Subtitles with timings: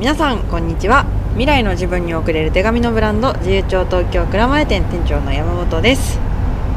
[0.00, 1.04] 皆さんこんにちは。
[1.32, 6.18] 未来の自分に送れる手紙のブランド自由帳東京蔵前店店長の山本です。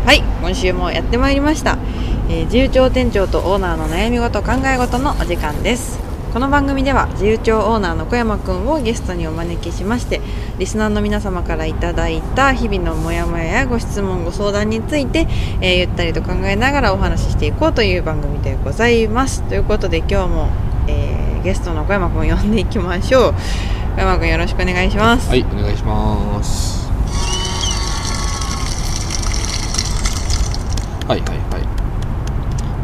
[0.05, 1.77] はい今週もやってまいりました、
[2.27, 5.99] えー自由帳店長とオーナーの悩み事考え事のお時間です。
[6.33, 10.19] この番組では自由帳オーナーの小山くんをゲストにお招きしまして
[10.59, 15.27] リスナーの皆様からいただいた日々のモヤモヤやご質問ご相談について、
[15.61, 19.43] えーゆったりと考えながらお話ししていこうという番組でございます。
[19.43, 20.49] ということで今日も、
[21.43, 23.33] ゲストの小山くんを呼んでいきましょう
[23.95, 26.83] 小山くんよろしくお願いしますはい、お願いします。
[31.07, 31.59] はいはいは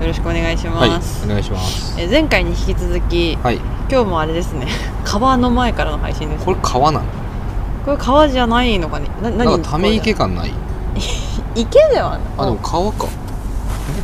[0.01, 0.67] よろしくお願いしい。
[0.67, 1.95] はいます、、お願いします。
[1.99, 3.55] えー前回に引き続きはい、
[3.89, 4.67] 今日もあれですね
[5.05, 7.05] 川の前からの配信ですこれ川なの？
[7.85, 9.07] これ川じゃないのかね？
[9.21, 9.37] な何？
[9.37, 10.53] なんかため池感ない？
[11.55, 13.07] 池ではあ、でも川か。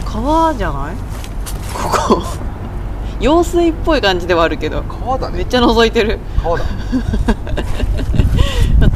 [0.06, 0.95] 川じゃない？
[1.73, 2.23] ここ
[3.26, 5.45] 用水っぽい感じではあるけど川だめっ。
[5.45, 6.66] ちゃ覗いてる川だ。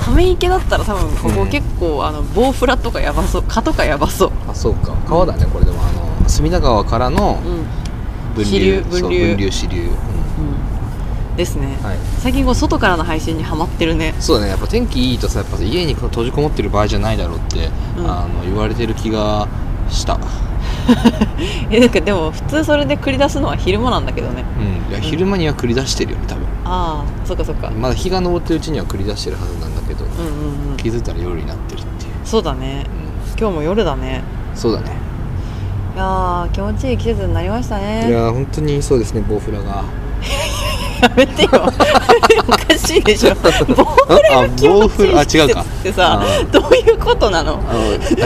[0.06, 4.94] ため池だったら多分ここうん結構、あの棒フラとかやばそう蚊とかやばそう、あ、そうか。
[5.08, 5.46] 川だね。
[5.46, 5.92] これでもあ
[6.24, 7.40] の隅田川からの
[8.36, 9.82] 分支流流、そう分流分流支流。
[9.82, 9.90] うん
[11.36, 11.98] ですね、はい。
[12.20, 14.52] 最近こう外からの配信にはまってるねそうだね。
[14.52, 19.48] やっぱ天気いいとさ、やっぱ家に閉じこもってる場合じゃないだろうって、うんあの言われてる気が
[19.90, 20.20] した。
[21.72, 24.44] えなんかでも普通それで繰り出すのは昼間なんだけどね。
[24.88, 24.94] うん。
[24.94, 26.46] いや昼間には繰り出してるよね多分。
[26.66, 27.70] ああそっかそっか。
[27.70, 30.78] まだ日が昇ってるうちには繰り出してるはずなんだけど、うんうんうん。
[30.78, 32.86] 気づいたら夜になってるっていう、そうだね。
[33.36, 34.18] う今日も夜だね。
[34.18, 34.22] ん、
[34.56, 35.10] そうだね。
[35.96, 39.84] いやー気持ちいい季節になりましたいねやー本当にそうですねボウフラが
[41.02, 41.50] やめてよ。
[42.48, 43.36] おかしいでしょ。
[43.36, 47.60] ボウフラが気持ちいい季節ってさどういうことなの？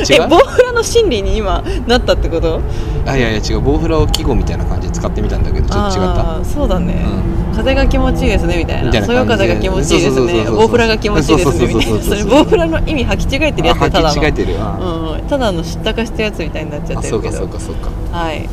[0.09, 2.61] えボウフラの心理に今なったってこと？
[3.05, 3.61] あいやいや違う。
[3.61, 6.45] ボウフラを季語みたいな感じで使ってみたんだけどちょっと違った。
[6.45, 7.05] そうだね、
[7.51, 9.05] う風が気持ちいいですねみたいな。
[9.05, 11.83] そよ風が気持ちいいですねそうそうそうそうボウフラが気持ちいいですねみたいな。
[11.83, 14.09] そうそうそうそうそれボウフラの意味履き違えてるやつただの。
[14.09, 14.55] 履き違えてる。
[14.59, 17.37] あ,、うん、ただの知ったかしたやつみたいになっちゃってるけど。
[17.37, 18.47] そうかそうかはい。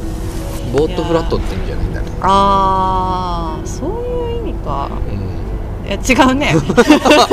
[0.73, 2.07] ボートフラットって意味じゃないんだね。
[2.23, 4.00] ああそう
[4.61, 5.87] かうん。
[5.87, 6.55] いや違うね。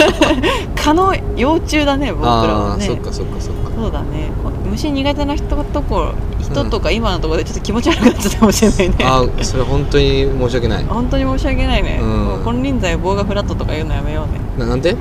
[0.76, 2.86] 蚊の幼虫だね僕らあはね。
[2.86, 3.72] あそっかそっかそっか。
[3.76, 4.32] そうだね。
[4.44, 10.86] こ虫苦手な人とこ人とか今のところでちょっと気持ち悪くなっちゃったかもしれないね、あーそれ本当に申し訳ない。
[10.86, 12.26] 本当に申し訳ないね、うん。
[12.26, 14.40] もう金輪際棒がフラットとか言うのやめようね。
[14.58, 14.96] ななんで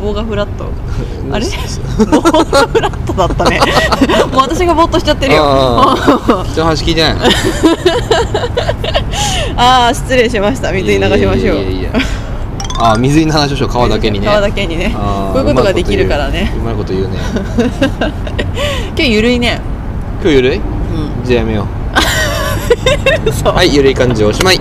[0.00, 0.66] 棒 がフラット。
[1.32, 1.46] あれ？
[2.06, 3.60] 棒がフラットだったね。
[4.32, 5.42] もう私がぼーっとしちゃってるよ。
[6.50, 7.14] 人の話聞いてない
[9.56, 10.72] ああ失礼しました。
[10.72, 11.56] 水に流しましょう。
[12.78, 13.68] あー水に流しましょう。
[13.68, 14.26] 川だけにね。
[14.26, 14.94] 川だけにね。
[14.94, 16.52] こういうことができるからね。
[16.56, 17.08] うまいこと言う。
[17.08, 17.16] ね。
[18.96, 19.60] 今日ゆるいね。
[20.22, 20.56] 今日ゆるい？
[20.56, 20.62] うん。
[21.24, 21.66] じゃあやめよ
[23.44, 23.48] う。
[23.48, 24.60] はいゆるい感じおしまい。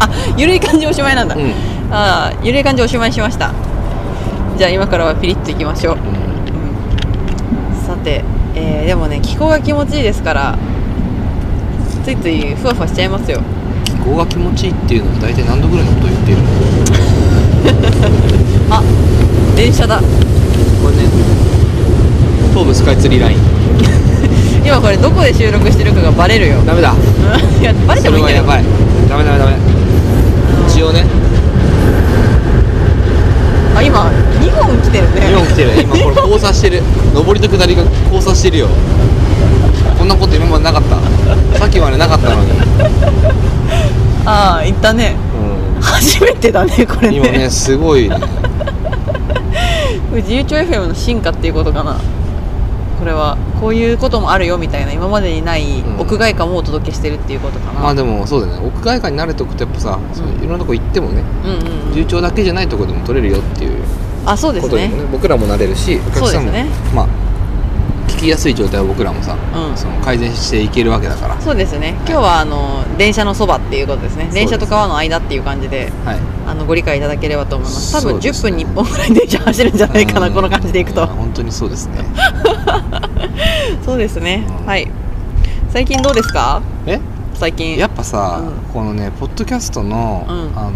[0.00, 1.42] あゆるい感じおしまいなんだ、うん。
[1.90, 3.52] ああゆるい感じおしまいしました。
[4.58, 7.86] じゃあ今からはピリッといきましょう、うん。
[7.86, 8.24] さて、
[8.54, 10.58] えーでもね気候が気持ちいいですから
[12.04, 13.40] ついついふわふわしちゃいますよ
[13.94, 16.48] 気候が気持ちいいっていうのは大体何度ぐらいのことを言っているの？
[18.76, 18.82] あ
[19.56, 19.98] 電車だ。
[19.98, 20.04] こ
[20.90, 21.02] れね
[22.52, 23.38] 東武スカイツリーライン。
[24.64, 26.56] 今これどこで収録してるかがバレるよ。
[26.66, 26.94] ダメだ。
[27.60, 28.64] いやバレてそもいいんやばい。
[29.08, 29.52] ダメダメダメ。
[30.68, 31.04] 一応ね。
[33.76, 34.10] あ今
[34.40, 35.20] 2本来てるね。
[35.32, 35.70] 2本来てる。
[35.82, 36.82] 今これ 交差してる。
[37.14, 38.68] 上りと下りが交差してるよ
[39.98, 41.58] こんなこと今までなかった。
[41.58, 42.50] さっきまでなかったのに、
[44.26, 45.16] ああ行ったね。
[45.80, 47.28] 初めてだねこれうん、ね。
[47.28, 48.16] 今ねすごいね。
[50.14, 51.96] 自由帳 FM の進化っていうことかな。
[52.98, 56.00] これはこういうこともあるよみたいな今までにないうん。
[56.00, 58.54] 屋外感もお届けしてるっていうことかな、まあでもそうだね。
[58.64, 61.58] 屋外感に慣れておくとやっぱさ、そういろんなとこ行ってもねうんうん
[61.88, 61.94] うん。
[61.94, 63.72] 重調だけじゃないとこでも取れるよっていう
[64.24, 64.70] あそうですね。
[64.70, 65.08] ことにもね。
[65.12, 66.66] 僕らも慣れるしお客さんも、そうですね。
[66.94, 67.08] まあ聞
[68.24, 69.76] きやすい状態を僕らもさ、うん。
[69.76, 71.40] その改善していけるわけだから。
[71.40, 71.94] そうですね。
[72.06, 74.28] 今日はあの電車のそばっていうことですね。
[74.32, 76.18] 電車と川の間っていう感じではい。
[76.46, 77.92] あのご理解いただければと思います。
[77.92, 78.50] 多分10そうですね。
[78.50, 81.00] 分に1本ぐらい電車走るんじゃないかなこの感じでいくと。
[81.02, 82.04] や本当にそうですね。
[83.84, 84.46] そうですね。
[84.60, 84.66] うん。
[84.66, 84.90] はい。
[85.70, 86.62] 最近どうですか？
[86.86, 87.00] え？
[87.34, 87.76] 最近。
[87.76, 88.72] やっぱさ、うん。
[88.72, 90.58] このねポッドキャストの、うん。
[90.58, 90.74] あのー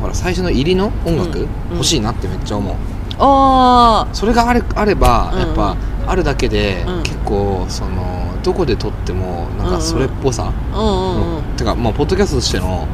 [0.00, 1.48] ほら最初の入りの音楽、うん。
[1.74, 2.74] 欲しいなってめっちゃ思う。
[3.18, 5.46] あそれがあれあれば、うんうん。
[5.48, 5.76] やっぱ
[6.10, 7.02] あるだけで、うん。
[7.02, 11.42] 結構そのどこで撮ってもなんかそれっぽさ、あうんうんうん。
[11.56, 12.86] てかまあポッドキャストとしての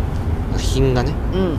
[0.58, 1.58] 品がねうん。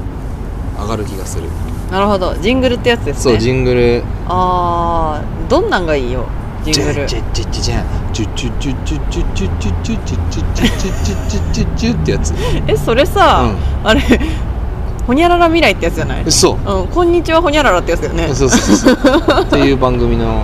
[0.79, 1.49] 上がる気がする、
[1.91, 2.35] なるほど。
[2.35, 3.21] ジングルってやつですね。
[3.23, 4.03] そうジングル。
[4.27, 6.27] ああどんなんがいいよ
[6.63, 6.93] ジングル。
[6.93, 12.33] ジェジェジェジェジェジュジュジュジュジュジュジュジュジュジュジュジュジュジュジュジュってやつ
[12.67, 13.51] えそれさ、
[13.83, 14.01] あれ
[15.07, 20.43] ほにゃらら未来ってやつじゃないそううん、こんにちはほにゃららってやつだよねそうそうそうそうっていう番組の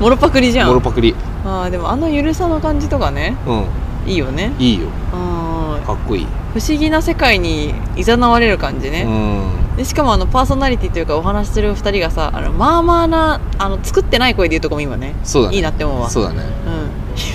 [0.00, 0.68] モロパクリじゃん。
[0.68, 1.14] モロパクリ
[1.44, 4.10] あーでもあのゆるさの感じとかねうん。
[4.10, 4.52] いいよね。
[4.58, 4.86] いいよ。
[5.14, 5.52] うん
[5.82, 9.76] かっこいい、不思議な世界に誘われる感じね、うん。
[9.76, 15.56] でしかもあのパーソナリティというかお話しする2人がさあのまあまあなあの作ってない声で言うとこも今ねそうだね。
[15.56, 16.08] いいなって思うわ。
[16.08, 16.42] そうだね。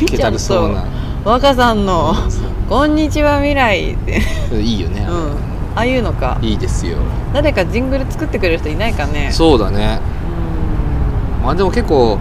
[0.01, 0.05] うん。
[0.05, 0.85] けたるそうな。
[1.25, 2.15] 若さんの
[2.69, 4.21] 「こんにちは未来」って。
[4.53, 5.15] いいよね、うん。
[5.75, 6.37] ああいうのか。
[6.41, 6.97] いいですよ。
[7.33, 9.29] 誰かジングル作ってくれる人いないかね。
[9.31, 9.99] そうだね。
[11.39, 11.45] うん。
[11.45, 12.17] まあでも結構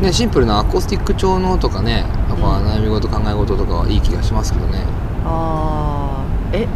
[0.00, 2.66] ねシンプルなアコースティック調のとかねやっぱうん。
[2.66, 4.84] 悩み事考え事とかはいい気がしますけどね。
[5.24, 6.56] あー。
[6.56, 6.68] え？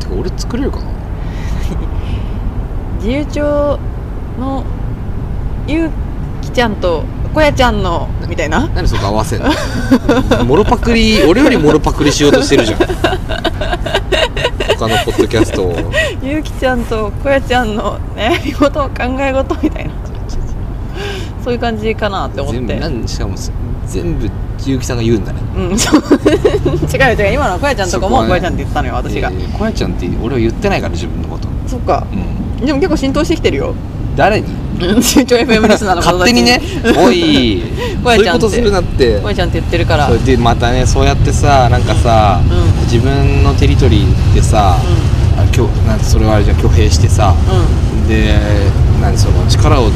[0.00, 0.84] てか俺作れるかな？
[2.98, 3.78] 自由帳
[4.40, 4.64] の
[5.66, 5.90] ゆう
[6.42, 8.66] きちゃんとこやちゃんのみたいな？
[8.74, 9.50] 何そこ合わせんの？
[10.44, 12.78] モロパクリ俺よりモロパクリしようとしてるじゃん。
[14.78, 15.74] 他のポッドキャストを。
[16.22, 18.90] ゆうきちゃんとこやちゃんの悩み事考
[19.20, 19.87] え事みたいな
[21.48, 22.58] そういう感じかなって思って。
[22.58, 23.34] 全部なんしかも
[23.86, 24.28] 全部
[24.58, 25.40] 結城さんが言うんだね。
[25.56, 26.02] うんそう。
[26.94, 27.32] 違う違う。
[27.32, 28.52] 今のこやちゃんとかもこやちゃん。
[28.52, 31.48] って言ったのよ私が、えーこやちゃんって俺は言ってないから自分のこと。
[31.66, 32.06] そっか。
[32.60, 32.66] うん。
[32.66, 33.74] でも結構浸透してきてるよ。
[34.14, 34.46] 誰に？
[34.78, 36.60] 中長 FM リスナーの方たち勝手にね。
[36.98, 37.62] おい。
[38.04, 38.48] こやちゃんって。
[38.48, 39.20] そういうことするなって。
[39.20, 40.10] こやちゃんって言ってるから。
[40.10, 42.82] でまたねそうやってさなんかさ、うん。
[42.84, 44.76] 自分のテリトリーでさ、
[45.38, 47.34] あきょなんてそれはあれじゃん挙兵してさ、
[48.06, 48.34] うで
[49.00, 49.12] なん。
[49.12, 49.90] でその力を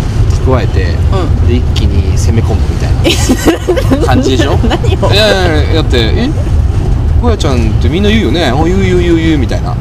[0.45, 1.49] 蓄えて、うん。
[1.49, 2.87] で一気に攻め込むみた
[3.97, 4.57] いな 感じでしょ？
[4.69, 5.13] 何を？
[5.13, 6.29] いやいやだってえ？
[7.21, 8.53] こやちゃんってみんな言うよね？
[8.53, 9.75] お言う言う言う言うみたいな。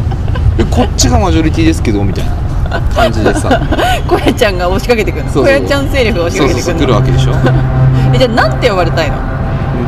[0.59, 2.25] えこっちがマジョリティですけどみたい
[2.69, 3.67] な感じでさん
[4.07, 5.31] こやちゃんが押しかけてくるの。
[5.31, 5.57] そうそう。
[5.57, 6.87] こやちゃん勢力が押しかけてくるの。
[6.87, 7.33] るわけでしょ？
[8.13, 9.17] えじゃあなんて呼ばれたいの？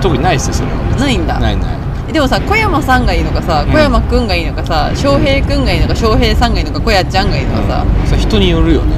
[0.02, 0.74] 特にないっすよそれは。
[1.00, 1.40] ないんだ。
[1.40, 1.68] ないな
[2.10, 2.12] い。
[2.12, 3.74] でもさ小山さんがいいのかさうん。
[3.74, 8.08] 小山くんがいいのかさ翔平くんがいいのか翔平さんがいいのか小やちゃんがいいのかさ、うん。
[8.08, 8.98] それ人によるよね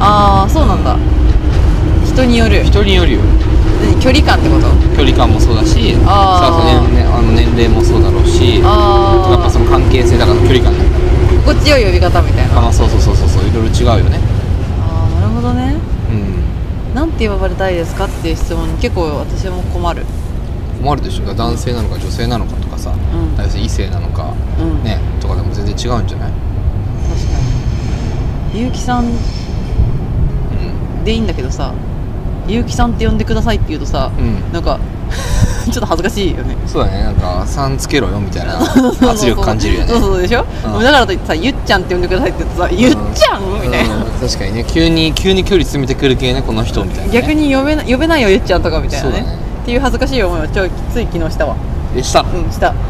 [0.00, 0.96] ああそうなんだ。
[2.06, 2.64] 人による。
[2.64, 3.20] 人によるよ。
[3.82, 4.66] 何距離感ってこと？
[4.96, 6.04] 距離感もそうだしあー。
[6.04, 10.72] さあその年,、ね、あの年齢もそうだろうしやあっぱその関係性だから距離感
[11.44, 12.68] 心地よい呼び方みたいな。
[12.68, 14.18] あそうそうそうそうそういろいろ違うよね。
[14.80, 15.74] あーなるほどね。
[16.10, 16.94] うん。
[16.94, 20.04] なんて呼ばれたいですかっていう質問に結構私も困る。
[20.82, 21.34] 困るでしょ。
[21.34, 22.98] 男性なのか女性なのかとかさ、ん。
[23.38, 24.84] 要するに異性なのか、うん。
[24.84, 26.32] ねとかでも全然違うんじゃない？
[27.08, 27.38] 確か
[28.54, 28.60] に。
[28.66, 29.12] 結城さんうん
[31.04, 31.72] でいいんだけどさ
[32.46, 34.52] 結城さんって呼んでくださいって言うとさ、うん。
[34.52, 34.78] なんか
[35.66, 36.56] ちょっと恥ずかしいよね。
[36.66, 37.04] そうだね。
[37.04, 38.58] なんか「さんつけろよ」みたいな
[39.10, 39.88] 圧力感じるよね。
[39.88, 40.82] そうそうでしょ、うん。
[40.82, 44.64] だからといってさ「ゆっちゃんって呼んでください」って言ってさ「ゆっちゃん?」みたいな、うん確かにね。
[44.66, 49.20] 急に急に距離詰めてくる系ねこの人みたいな、ね、逆に呼べな呼べないよゆっちゃんとかみたいなね。
[49.20, 49.38] ね。
[49.62, 51.54] っていう恥ずかしい思いをちょいつい昨日したわ。
[51.94, 52.22] でした？
[52.22, 52.74] うんした。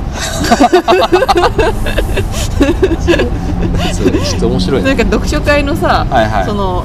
[3.93, 4.89] そうちょっと面白いね。
[4.89, 6.47] なんか読書会のさ、はいはい。
[6.47, 6.85] その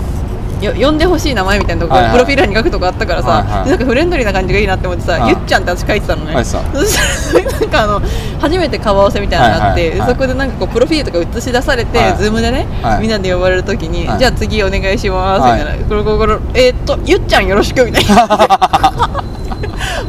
[0.65, 2.11] よ呼んでほしい名前みたいなとこ、はいはい。
[2.13, 3.63] プロフィール欄に書くとこあったからさ、はいはい。
[3.65, 8.01] でなんかフレンドリーな感じがいいなって思ってさ、はいゆっちゃんって私書いてたのね、はいさそしたらなんかあの
[8.39, 9.99] 初めて顔合わせみたいなのがあって、はいはい。
[9.99, 10.09] はい。
[10.09, 12.17] そこでなんかこうプロフィールとか映し出されて、はい。
[12.17, 13.01] Zoom でね、はい。
[13.01, 14.19] みんなで呼ばれるときに、はい。
[14.19, 19.23] じゃあ次お願いしますみたいな、はいコロコロコロえー、っとゆっちゃんよろしくみたいな。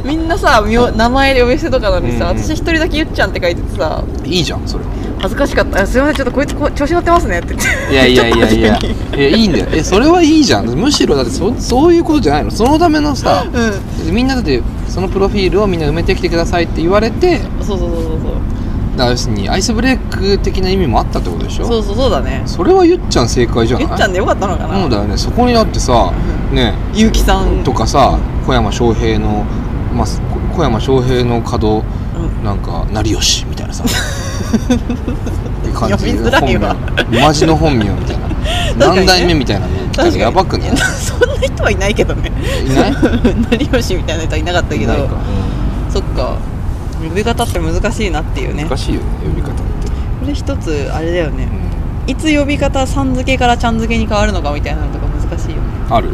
[0.04, 2.42] みんなさ名名前で呼び捨てとかなのにさ、うんうん。
[2.42, 4.02] 私一人だけゆっちゃんって書いててさ。
[4.24, 4.90] いいじゃんそれは
[5.20, 5.82] 恥ずかしかった。
[5.82, 7.54] あすいませんちょっとこいつこう調子乗ってますねって。
[7.54, 8.78] 言っていやいやいやいや。
[9.16, 9.66] いやいいんだよ。
[9.72, 10.66] えそれはいいじゃん。
[10.68, 12.50] むしろだってそそういうことじゃないの。
[12.50, 14.14] そのためのさうん。
[14.14, 18.12] みんなだってそのプロフィールをみんな埋めてきてくださいって言われてそうそうそうそう
[18.96, 21.66] だから要するにアイスブレイク的な意味もあったってことでしょ？
[21.66, 22.42] そうそうそうだね。
[22.46, 23.86] それはゆっちゃん正解じゃない？
[23.88, 24.80] ゆっちゃんでよかったのかな。
[24.80, 25.16] そうだよね。
[25.16, 26.10] そこにだってさ
[26.52, 29.44] ねゆうきさんとかさ小山翔平の、
[29.94, 30.06] まあ、
[30.56, 31.84] 小山翔平の角
[32.16, 32.44] うん。
[32.44, 33.84] なんか成吉みたいなさ
[34.38, 36.74] って感読みづらいわ。
[36.74, 37.20] 本名。
[37.20, 38.28] マジの本名みたいな、
[38.94, 42.30] 何代目みたいなの来たらやばくないやそんな人はいないけどね。
[42.64, 42.94] いない？
[43.58, 44.92] 成吉みたいな人はいなかったけど。
[45.90, 46.36] そっか。
[47.02, 48.64] 呼び方って難しいなっていうね。
[48.64, 49.60] 難しいよね呼び方って、
[50.20, 51.48] これ一つあれだよね。
[52.06, 55.62] ういつ呼び方さん付けからちゃん付けに変わるのかみたいなのとか難しいよね。
[55.90, 56.08] ん、ある？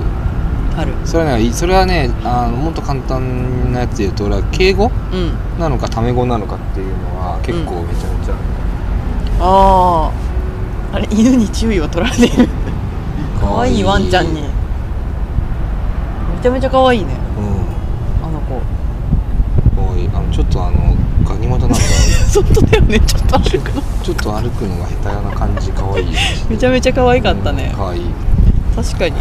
[0.76, 0.92] ある。
[1.04, 5.58] それはねそれはねあのもっと簡単なやつで言うと俺は敬語うん。
[5.58, 8.34] なのかタメ語なのかっていうのは結構めちゃめちゃ、
[9.40, 12.48] あああれ犬に注意を取られている。
[13.40, 14.42] 可愛いワンちゃんに。
[14.42, 14.48] め
[16.42, 17.06] ちゃめちゃ可愛いね。
[17.38, 17.40] う
[18.24, 18.28] ん。
[18.28, 18.60] あの子。
[19.76, 21.76] 可愛いあのちょっとあのガニ股なんか。
[22.34, 23.00] 本当だよね。
[23.00, 23.82] ちょっと歩くの。
[24.02, 26.06] ちょっと歩くのが下手な感じ可愛い。
[26.06, 26.18] よ
[26.50, 27.72] めちゃめちゃ可愛かったね。
[27.76, 28.02] 可愛い。
[28.76, 29.14] 確かに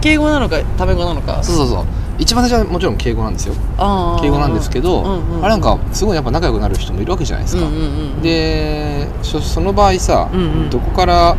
[0.00, 1.42] 敬語なのかタメ語なのか。
[1.42, 1.86] そうそうそう。
[2.18, 3.54] 一番最初はもちろん敬語なんですよ。
[4.20, 5.44] 敬語なんですけど、うんうん。
[5.44, 7.84] あれなんかすごいやっぱ仲良くなる人もいるわけじゃないですか、うんうんう
[8.18, 10.70] んでそその場合さ、うんうん。
[10.70, 11.36] どこから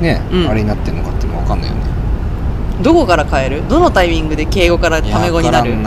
[0.00, 0.48] ね、うん。
[0.48, 1.82] あれになってるのかっていうの分かんないよね。
[2.82, 3.68] どこから変える？
[3.68, 5.70] どのタイミングで敬語からタメ語になる？
[5.70, 5.84] いや分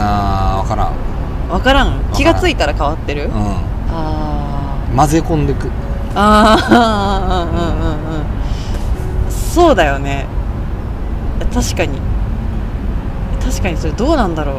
[0.68, 0.96] からん
[1.48, 2.00] なわからん？
[2.00, 2.12] ん。
[2.12, 3.28] 気がついたら変わってる？
[3.28, 3.56] 分からん、
[3.90, 5.68] あうん、混ぜ込んでく。
[5.68, 5.70] ー
[6.16, 7.52] あー。
[7.52, 9.30] うんうんうんうん。
[9.30, 10.26] そうだよね
[11.52, 11.98] 確かに。
[13.44, 14.56] 確かにそれどうなんだろう。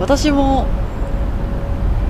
[0.00, 0.66] 私も。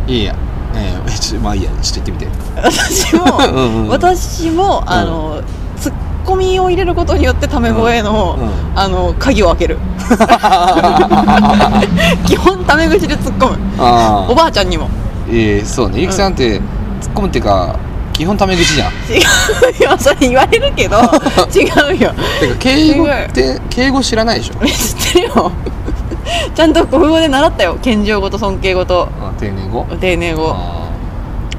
[0.06, 0.34] いいや。
[0.76, 1.70] えー、ちょまあいいや。
[1.82, 2.38] ちょっと言ってみて。
[2.56, 3.24] 私も。
[3.52, 5.40] うんうん私もあの、
[5.76, 5.92] ツッ
[6.24, 8.46] コミを入れることによってタメ語への、うん。
[8.46, 9.78] うんあの鍵を開ける。
[12.26, 13.58] 基本タメ口で突っ込む。
[13.78, 14.88] あおばあちゃんにも。
[15.28, 16.00] えー、そうね。
[16.00, 16.62] ゆきさんって突っ
[17.14, 17.76] 込むっていうか
[18.14, 18.92] 基本タメ口じゃん。
[18.92, 19.18] 違
[19.80, 20.96] うよそれ言われるけど
[21.54, 22.12] 違うよ。
[22.40, 24.64] てか敬語って敬語知らないでしょ？
[24.64, 25.52] 知ってるよ。
[26.54, 27.76] ちゃんと国語で習ったよ。
[27.82, 29.08] 謙譲語と尊敬語と。
[29.20, 29.84] あ丁寧語？
[30.00, 30.52] 丁寧語。
[30.56, 30.84] あ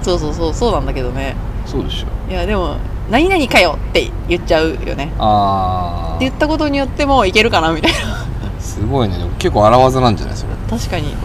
[0.02, 1.36] そうそうそうそうなんだけどね。
[1.68, 2.32] ーそうでしょ。
[2.32, 2.78] いやでも
[3.12, 5.12] 「何々かよ」って言っちゃうよね。
[5.20, 8.26] あって言ったことによってもいけるかなみたいな。
[8.60, 9.16] すごいね。
[9.40, 10.50] 結構荒技なんじゃないそれ。
[10.78, 11.08] 確かに。
[11.12, 11.16] うん。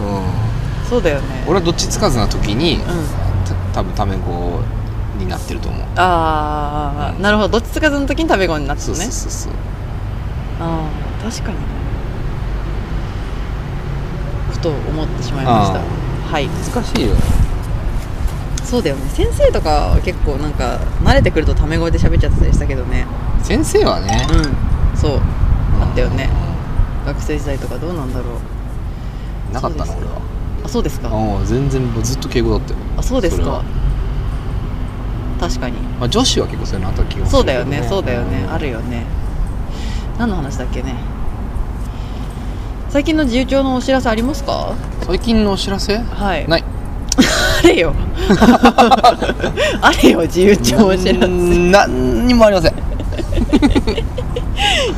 [0.89, 1.21] そうだよね。
[1.47, 2.81] 俺はどっちつかずな時に、うん。
[2.83, 4.59] た多分タメ語
[5.23, 5.81] になってると思う。
[5.95, 7.49] ああ、うんなるほど。
[7.49, 9.11] どっちつかずの時に食べ物になってそうたね。
[9.11, 9.53] そうそうそう
[10.59, 11.57] ああ確かに。
[14.51, 15.79] ふと思ってしまいました。
[15.79, 15.81] あ
[16.31, 16.47] はい。
[16.47, 17.15] 難しいよ。
[18.63, 19.09] そうだよね。
[19.09, 23.05] 先生とかは結構なんか慣れてくるとタメ語で喋っちゃってたりしたけどね。
[23.43, 24.97] 先生はね、うん。
[24.97, 25.21] そう。
[25.81, 26.29] あったよね。
[27.03, 28.25] う学生時代とかどうなんだろ
[29.49, 29.51] う。
[29.51, 30.21] んなかったな俺は。
[30.63, 31.09] あそうですか。
[31.09, 32.79] ああ全然ずっと敬語だったよ。
[32.97, 33.63] あそうですか
[35.41, 35.73] 確かに。
[35.99, 38.45] まあ、女子は結構そういうのあった気がするそうだよねそうだよね。
[38.49, 39.03] あるるよね。
[40.19, 40.93] 何の話だっけね。
[42.89, 44.73] 最近の自由帳のお知らせありますか？
[45.07, 45.97] 最近のお知らせ？
[45.97, 46.47] はい。
[46.47, 46.63] ない。
[47.63, 47.93] あれよ。
[49.81, 51.27] あれよ自由帳お知らせ。
[51.27, 52.73] 何にもありません。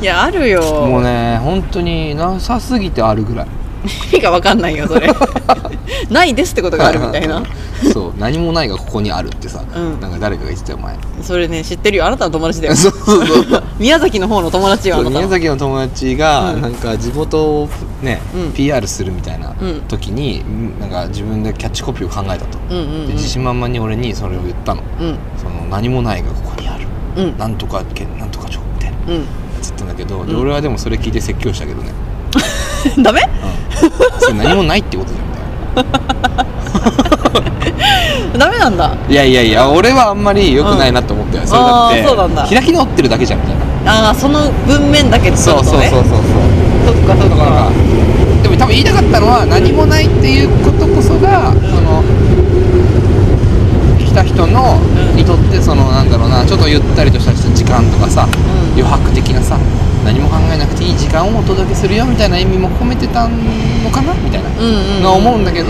[0.02, 0.60] いやあるよ。
[0.86, 3.46] もうね本当になさすぎてあるぐらい。
[4.12, 5.08] 意味が分かんないよそれ。
[6.10, 7.42] ないですってことがあるみたいな。
[7.92, 10.00] そう何もないがここにあるってさ、うん。
[10.00, 10.96] なんか誰かが言ってたよ前。
[11.20, 12.06] それね知ってるよ。
[12.06, 12.74] あなたの友達だよ。
[12.76, 13.62] そうそうそう。
[13.78, 16.62] 宮崎の方の友達よあそうなた宮崎の友達が、うん。
[16.62, 17.68] なんか地元を
[18.02, 18.52] ね、うん。
[18.52, 19.82] PR するみたいなうん。
[19.88, 20.42] 時に、
[20.80, 23.06] なんか自分でキャッチコピーを考えたと、うんうんうん。
[23.08, 24.82] で自信満々に俺にそれを言ったの。
[25.00, 25.18] うん。
[25.36, 26.86] その何もないがここにある。
[27.16, 27.36] うん。
[27.36, 29.26] なんとか県なんとか町みたいなうん
[29.60, 31.90] つったんだけど、俺はでもそれ聞いて説教したけどね、
[33.02, 33.20] ダメ？
[33.82, 35.34] うん、それ何もないってことじゃんみ
[35.74, 37.13] たいな
[38.38, 38.92] ダメなんだ。
[39.08, 42.46] いやいやいや俺はあんまり良くないなと思ったよ、それだってそうなんだ。
[42.48, 44.06] 開き直ってるだけじゃんみたいな。
[44.06, 46.02] ああその文面だけってそうそうそうそうそう。
[46.86, 47.68] そっかそっだか
[48.42, 52.02] でも多分言いたかったのは何もないっていうことこそがその
[53.98, 54.78] 来た人の
[55.10, 58.80] うんにとってそのなんだろうなちょっとゆったりとした時間とかさうん。
[58.80, 59.56] 余白的なさ
[60.04, 64.48] 何も考えなくていい時間をお届けするよみたいな意味も込めてたのかなみたいな。
[64.50, 65.68] うんうん、思うんだけど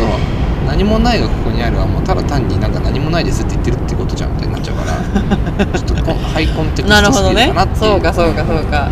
[0.66, 7.46] 何もないがここにあるはもうただ単になんか何もないですって言ってるってことじゃんみたいになっちゃうから ちょっとこハイコンテクストすぎなるほどね。
[7.46, 8.44] るかなっていうそうかそうか。
[8.46, 8.88] そうか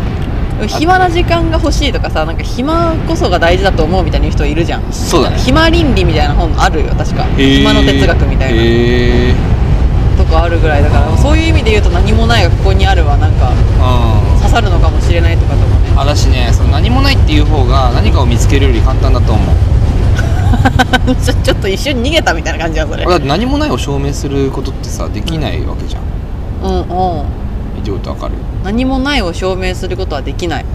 [0.67, 4.81] 暇な時間が欲しいとかさなんか暇こそが大事だと思うみたいな人いるじゃん。
[4.91, 5.35] そうだね。
[5.37, 6.93] 暇倫理みたいな本あるよ。
[6.97, 7.25] 確か。
[7.35, 8.61] 暇の哲学みたいな。
[10.15, 14.39] とかあるぐらいだからそういう意味で言うと何もないがここにあるはなんかうん。
[14.39, 15.91] 刺さるのかもしれないとかともね。
[15.97, 19.55] あだしねその何もないっていう方が何かを見つけるより簡単だと思う
[21.23, 26.03] ちょちょっと一瞬逃げたみたいな感じじゃんそれだって何もないを証明することってさできないわけじゃん。
[26.63, 26.85] うんうん。
[26.87, 28.35] 言ってことわかる？
[28.63, 30.63] 何もないを証明することはできない。
[30.63, 30.67] うん。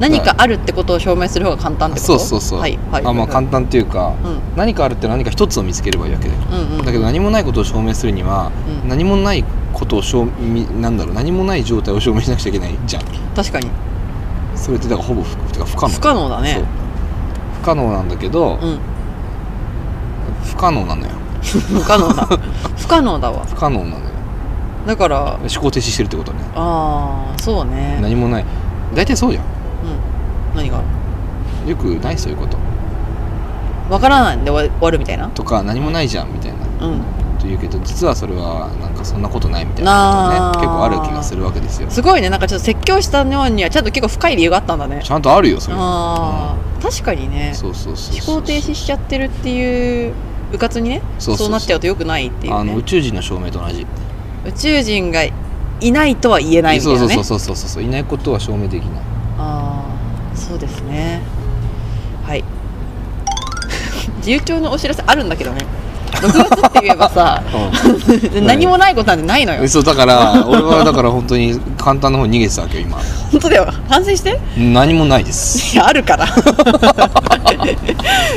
[0.00, 2.18] 何かあるってことを証明する方が簡単ってこと？
[2.18, 4.38] そうそうそう、はいはいあまあ簡単っていうか、うん。
[4.56, 6.84] 何かあるって何か一つを見つければいいわけで、うんうん。
[6.84, 8.50] だけど何もないことを証明するには、
[8.82, 8.88] うん。
[8.88, 13.02] 何もないことを証みなんだろう何もない状態を証明しなくちゃいけないじゃん。
[13.34, 13.68] 確かに。
[14.54, 15.36] それってだからほぼ不
[15.76, 15.92] 可能。
[15.92, 16.62] 不可能だね。
[17.62, 18.78] 不可能なんだけど、うん
[20.56, 21.08] 不可能なのよ。
[21.42, 22.26] 不可能だ。
[22.76, 23.44] 不可能だわ。
[23.46, 24.00] 不可能なのよ。
[24.86, 26.38] だから思考停止してるってことね。
[26.54, 27.98] ああそうね。
[28.00, 28.44] 何もない。
[28.94, 29.44] 大体そうじゃん。
[29.44, 30.56] うん。
[30.56, 30.80] 何が
[31.66, 32.56] よくないそういうこと。
[33.90, 35.28] わからないんで終わるみたいな？
[35.28, 36.86] とか何もないじゃんみたいな。
[36.86, 36.98] うん。
[37.38, 41.90] と言うけど実はそれはなんかそんなことないみたいなことね結構ある気がするわけですよ。
[41.90, 42.30] すごいね。
[42.30, 45.00] なんかちょっと説教したのにはちゃんと結構深い理由があったんだね。
[45.04, 45.76] ちゃんとあるよそれ。
[45.78, 47.50] ああ確かにね。
[47.54, 48.34] そうそうそう。
[48.34, 50.14] 思考停止しちゃってるっていう
[50.52, 53.86] うかつにねそうなっちゃうとよくないっていうあのね宇宙人の証明と同じ。
[54.46, 55.32] 宇宙人がい
[55.92, 57.08] ないとは言えないみたいなね。
[57.08, 59.00] そうそうそうそうそうそういないことは証明できない。
[59.38, 59.84] あ
[60.32, 61.20] あそうですね。
[62.24, 62.44] はい。
[64.18, 65.64] 自由帳のお知らせあるんだけどね
[66.06, 67.42] 6月って言えばさ
[68.42, 69.66] 何もないことなんてないのよ。
[69.68, 72.98] そうだから俺はだから本当に簡単な方に逃げてたわけよ今。
[73.32, 73.66] 本当だよ。
[73.88, 74.38] 反省して。
[74.56, 75.74] 何もないです。
[75.74, 76.26] いやあるから。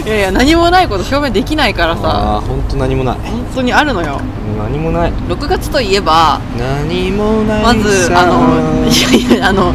[0.05, 2.01] いやいや何もないこと証明できないからさ。
[2.05, 3.15] ああ本当何もない。
[3.15, 4.19] 本当にあるのよ。
[4.57, 5.11] 何もない。
[5.29, 9.73] 6月といえば何もないまずさあのいやいやあの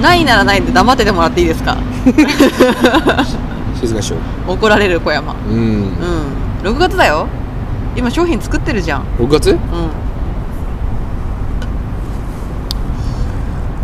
[0.00, 1.76] ないならないで黙っててもらっていいですか？
[3.80, 4.16] 静かにしよ
[4.46, 5.32] 怒られる小山。
[5.32, 5.56] ううん。
[5.56, 5.92] うん
[6.62, 7.26] 6月だよ。
[7.96, 9.02] 今商品作ってるじゃん。
[9.16, 9.50] 6月？
[9.50, 9.58] うん。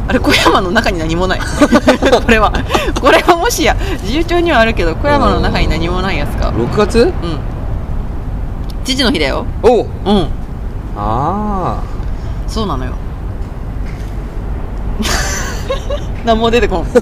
[0.08, 1.40] あれ小山の中に何もない。
[1.42, 1.46] こ
[2.30, 2.52] れは。
[3.00, 6.50] これはもしや自由帳にはあるけど小山の中に何もないやつか。
[6.50, 7.00] 6月？
[7.00, 7.12] うん。
[8.84, 9.46] 父の日だよ。
[9.62, 9.86] おう。
[10.04, 10.28] うん。
[10.96, 11.82] あ
[12.46, 12.92] そうなのよ。
[16.24, 16.86] 何も出てこん。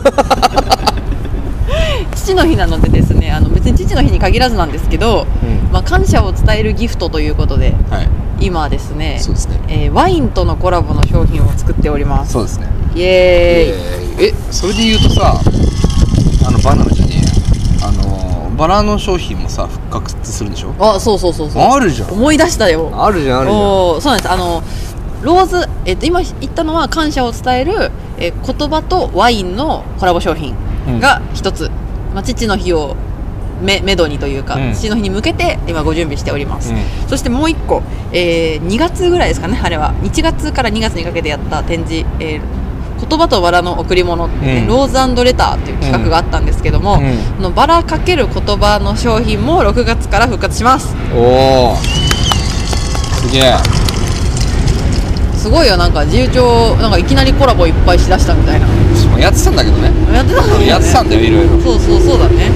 [2.14, 5.43] 父の日なのでですねあの別に父の日に限らずなんですけど、うん
[5.74, 8.08] まあ、感謝を伝えるギフトということであはい。
[8.40, 9.60] 今ですねそうですね。
[9.68, 12.32] えーワインとのコラボの商品を作っております。
[12.32, 12.68] そうですね。
[12.94, 14.26] イエーイ。
[14.28, 15.34] えそれで言うとさ
[16.46, 20.72] あのバナナじゃねえやあのバラの商品もさ復活するでしょ？
[20.78, 21.62] あそうそうそうそう。
[21.62, 22.10] あるじゃん。
[22.12, 22.90] 思い出したよ。
[22.94, 23.60] あるじゃんあるじゃん。
[23.60, 24.30] そうなんです。
[24.30, 24.62] あの
[25.22, 30.54] ローズ、えっと今言ったのは感謝を伝える、えー言葉とワインのコラボ商品
[31.00, 31.70] が一つ、
[32.14, 32.94] まあ、父の日を
[33.64, 34.74] めめどにというか、うん。
[34.74, 36.78] 父の日に向けて今ご準備しております、うん。
[37.08, 39.94] そしてもう一個、えー2月ぐらいですかねあれは。
[40.02, 42.40] 1月から2月にかけてやった展示、えー
[42.96, 44.66] 言葉とバラの贈り物ってね、うん。
[44.68, 47.16] ローズレターっていう企画があったんですけども、うん。
[47.36, 50.94] このバラかける言葉の商品も6月から復活します。
[51.14, 53.54] おおすげえ。
[55.36, 58.66] すごいよなんか自由帳なんかいきなりコラボいっぱいしだしたみたいな。
[58.66, 59.90] まあやってたんだけどね。
[60.14, 60.66] やってたんだよね。
[60.66, 61.60] やってたんだよいろいろ。
[61.60, 62.48] そうそうそうだね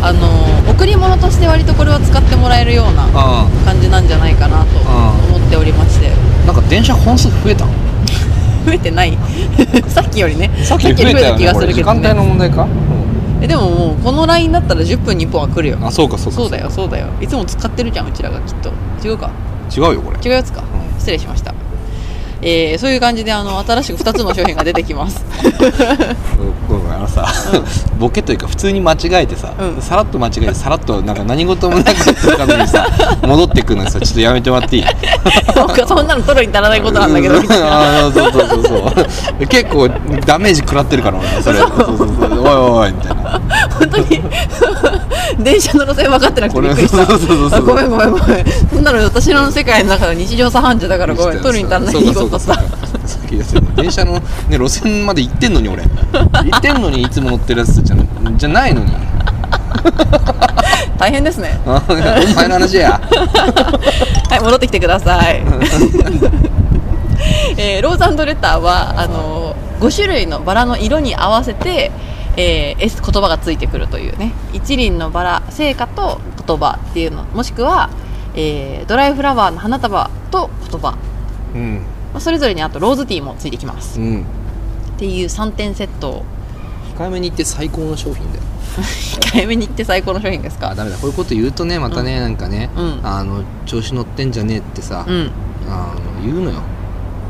[0.00, 0.28] あの
[0.70, 3.12] 贈り物として割とこれは使ってもらえるようなんう
[3.64, 4.82] 感じなんじゃないかなとう
[5.36, 6.08] 思っておりまして。
[6.08, 7.66] んなんか電車本数増えた
[8.64, 9.16] 増えてない。
[9.88, 10.50] さっきよりね。
[10.62, 12.08] さっき増えたよりよ気がするけどね。
[12.10, 12.66] 帯の問題か、
[13.40, 15.78] えでももうこのラインだったら10分に1本は来るよ。
[15.82, 16.38] あそうかそうか。
[16.38, 17.06] そうだよそうだよ。
[17.20, 18.70] いつも使ってるじゃんうちらがきっと。
[19.06, 19.30] 違うか？
[19.76, 20.18] 違うよこれ。
[20.24, 20.64] 違うやつか、ん。
[20.98, 21.52] 失礼しました
[22.40, 25.24] えーそういう感じであの新しく2つの商品が出てきます。
[26.68, 27.26] ごめあのさ、
[27.98, 29.82] ボケというか普通に間違えてさ、うん。
[29.82, 32.86] さらっと間違えてさらっとなんか何事もなかったかのにさ
[33.26, 34.84] 戻ってくるのさちょっとやめてもらっていい？
[35.56, 37.42] なんかそんなの取るに足らないことなんだけどうん。
[37.50, 38.76] あーそうそうそうそ
[39.42, 39.46] う。
[39.46, 39.88] 結構
[40.26, 41.58] ダメージ食らってるから俺それ。
[41.58, 42.40] そうそうそう。
[42.40, 43.40] おいおいおいみたいな。
[43.78, 44.22] 本当に
[45.38, 47.60] 電車の路線分かってなくてびっくりした。
[47.60, 48.44] ごめんごめんごめん。
[48.70, 51.42] そんなの私の世界の中の日常茶飯事だからごめん。
[51.42, 52.56] 取るに足らないことさ
[53.76, 55.82] 電車の、ね、路線まで行ってんのに俺。
[55.82, 55.88] 行
[56.56, 57.96] ってんのにいつも乗ってるやつじゃ
[58.36, 58.92] じゃないのに。
[60.98, 61.60] 大変ですね。
[61.64, 63.00] あお前の話や。
[64.28, 65.44] はい戻ってきてください。
[67.56, 71.90] えーローズレターはあの5種類のバラの色に合わせて、
[72.38, 74.32] えー、S 言葉がついてくるというね。
[74.52, 77.24] 一輪のバラ聖火と言葉っていうの。
[77.24, 77.90] もしくは、
[78.34, 80.96] えードライフラワーの花束と言葉、
[81.54, 81.82] うん。
[82.12, 84.00] まあ、それぞれにあとローズティーもついてきます。
[84.00, 84.22] うん。
[84.22, 84.24] っ
[84.98, 86.10] ていう3点セット。
[86.10, 86.24] を
[86.96, 88.44] 控えめに行って最高の商品だよ
[89.30, 90.70] 控えめに行って最高の商品ですか。
[90.70, 90.96] あダメだ。
[90.96, 93.00] こういうこと言うとねまたね、なんかね、うん。
[93.02, 95.30] あの調子乗ってんじゃねえってさ、うん。
[95.68, 96.60] あの言うのよ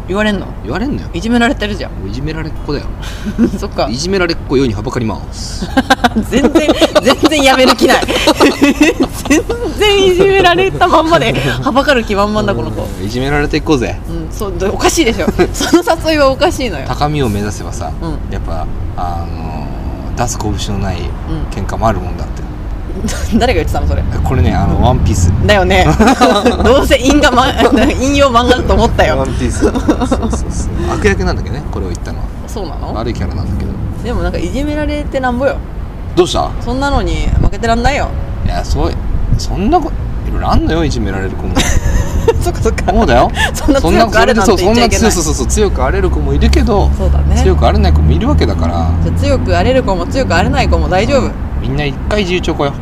[0.08, 0.46] 言われんの？
[0.62, 1.08] 言われんのよ。
[1.12, 2.08] いじめられてるじゃん。
[2.08, 2.86] いじめられっ子だよ。
[3.58, 3.88] そっか。
[3.90, 5.68] いじめられっ子世にはばかります。
[6.30, 6.68] 全然
[7.02, 8.06] 全然やめる気ない。
[9.28, 9.42] 全
[9.78, 12.82] 然いじめられたまんまではばかる気満々だこの子。
[12.82, 13.98] うんいじめられていこうぜ。
[14.08, 15.26] うんそうおかしいでしょ。
[15.52, 16.86] その誘いはおかしいのよ。
[16.88, 18.18] 高みを目指せばさ、うん。
[18.32, 18.66] やっぱ
[18.96, 19.66] あの
[20.16, 20.98] 出す拳のない
[21.50, 22.42] 喧嘩もあるもんだって、
[23.38, 24.02] 誰が言ってたのそれ？
[24.24, 25.30] これねあのワンピース。
[25.46, 25.86] だよね。
[26.64, 27.46] どうせ引が、ま、
[28.00, 29.18] 引用漫画だと思ったよ。
[29.18, 29.60] ワンピース。
[29.60, 30.70] そうそうそう。
[30.94, 32.24] 悪役なんだけどねこれを言ったのは。
[32.46, 32.94] そうなの？
[32.94, 33.72] 悪いキャラなんだけど。
[34.04, 35.56] でもなんかいじめられてなんぼよ。
[36.16, 36.50] どうした？
[36.60, 38.08] そんなのに負けてらんないよ。
[38.44, 38.92] いやそう
[39.36, 39.92] そんなこと
[40.28, 41.54] いろいろあんのよいじめられる子も。
[42.42, 42.92] そっかそっか。
[42.92, 43.30] そうだよ。
[43.54, 45.12] そんな強くあれなんてそう言っちゃいけない。
[45.12, 47.40] そうそうそう強くあれる子もいるけどそうだね。
[47.42, 48.90] 強くあれない子もいるわけだから。
[49.02, 51.30] じゃあ強く荒れる子も強く荒れない子も大丈夫。
[51.60, 52.72] みんな一回自由帳来よ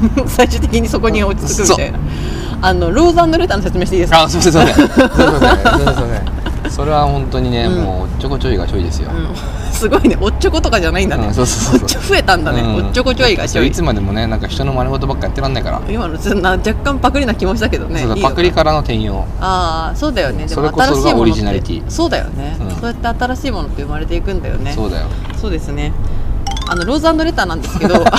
[0.26, 1.98] 最終的にそこに落ち着くみたいな。
[2.62, 4.22] あのローズレターの説明していいですか？
[4.22, 4.70] あすいませんすいま
[6.64, 6.70] せん。
[6.70, 7.84] それは本当にね、うん。
[7.84, 9.72] もうおっちょこちょいがちょいですよ、うん。
[9.72, 10.16] すごいね。
[10.20, 12.86] おっちょことかじゃないんだね、うんそうそう増えたんだね、うん。
[12.86, 19.24] おっちょこちょいがちょいいつまでもねなんか人の真似事ばっかやってらんないから、今のちょっとな若干パクリな気もしたけどねパクリからの転用。
[19.38, 20.38] ああそうだよね。
[20.38, 21.90] でもそれこそが新しいものってオリジナリティ。
[21.90, 22.70] そうだよね、うん。
[22.70, 24.72] そうやって新しいものって生まれていくんだよね。
[24.72, 25.06] そうだよ。
[25.36, 25.92] そうですね
[26.68, 28.04] あのローズレターなんですけど。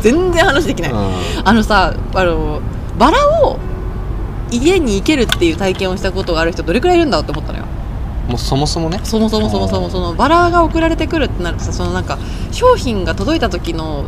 [0.00, 0.98] 全然話できない、うん。
[1.44, 2.60] あのさあの
[2.98, 3.58] バラを
[4.50, 7.64] 家に行けるっていう体験をしたことがある人どれくらいいるんだろうって思ったのよ。
[8.28, 9.00] もうそもそもね。
[9.02, 12.18] そもそもそもそもそのバラが送られてくるってなるとさそのなんか
[12.52, 14.04] 商品が届いた時の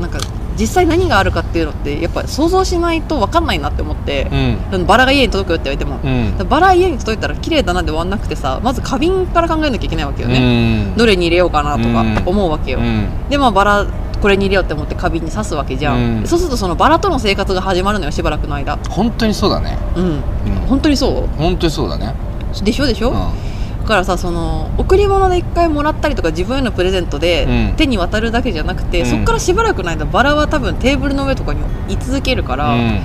[0.00, 0.18] なんか
[0.58, 4.28] 実際何があるかっていうのってやっぱ想像しないと分かんないなって思って
[4.72, 4.86] う、ん。
[4.86, 6.48] バラが家に届くよって言われても、うん。
[6.48, 10.96] バラ家に届いたら綺麗だなで終わんなくてさまず花瓶から考えなきゃいけないわけよね、うん。
[10.96, 12.22] どれに入れようかなとかうん。
[12.26, 13.08] 思うわけよ、うん。
[13.28, 13.86] でまあバラ
[14.20, 16.26] これに入れようって思って花瓶に刺すわけじゃん、うん。
[16.26, 18.76] そうするとそのバラとの生活が始まるのよしばらくの間。
[18.88, 19.76] 本当にそうだね。
[19.96, 20.04] うん。
[20.04, 20.20] うん。
[20.68, 21.36] 本当にそう？
[21.36, 22.14] 本当にそうだね。
[22.62, 23.14] でしょでしょ、うん。
[23.16, 23.28] だ
[23.82, 27.76] からさその贈り物で一回もらったりとか自分へのプレゼントでうん。
[27.76, 29.06] 手に渡るだけじゃなくて、うん。
[29.06, 33.00] そっからしばらくの間バラは多分テーブルの上とかに居続けるから、うん。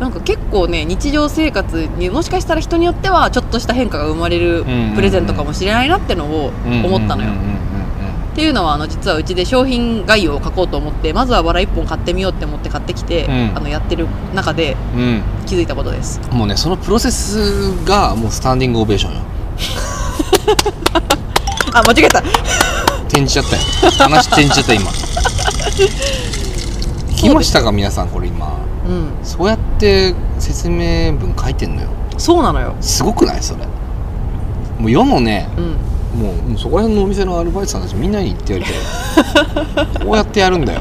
[0.00, 6.52] なんか結構ね日常生活にもしかしたら人によってはちょっとした変化が生まれるうんプレゼントかもしれないなってのを
[6.84, 7.30] 思ったのよ。
[8.32, 13.56] っていうのはあの実はうちで商品概要を書こうと思ってまずはバラ1本買ってみようって思って買ってきて、うん。
[13.56, 14.76] あのやってる中で
[15.46, 16.20] 気づいたことです。
[16.30, 19.20] もうねそのプロセスがもうスタンディングオベーションよ
[21.72, 22.20] あ間違えた。
[23.08, 23.62] 転じちゃったよ。
[23.98, 24.90] 話転じちゃった今。
[24.90, 28.52] 聞きましたか皆さんこれ今。
[28.88, 29.12] うん。
[29.22, 31.88] そうやって説明文書いてんのよ。
[32.18, 32.74] そうなのよ。
[32.80, 33.42] すごくない？
[33.42, 33.60] それ。
[34.78, 35.76] もう世のねうん
[36.14, 38.74] もうもうそこら辺のお店のアルバイトさんたちみんなに言ってやりたい。
[40.04, 40.80] こうやってやるんだよ。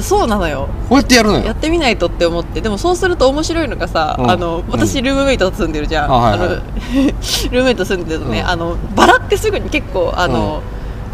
[0.00, 0.68] そうなのよ。
[0.88, 1.44] こうやってやるのよ。
[1.44, 2.60] やってみないとって思って。
[2.60, 4.30] でもそうすると面白いのがさ、うん。
[4.30, 8.48] あの私ルームメイトと住んでるじゃん、あはいはいの ルームメイト住んでるとね、うん。
[8.48, 10.62] あのバラってすぐに結構あの、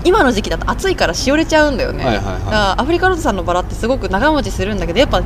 [0.05, 2.35] 今の時期だと暑いからしおれちゃうんだよね、はいはいはい。
[2.39, 5.25] だからアフリカローズさんのバラってすごく長持ちするんだけどやっぱひ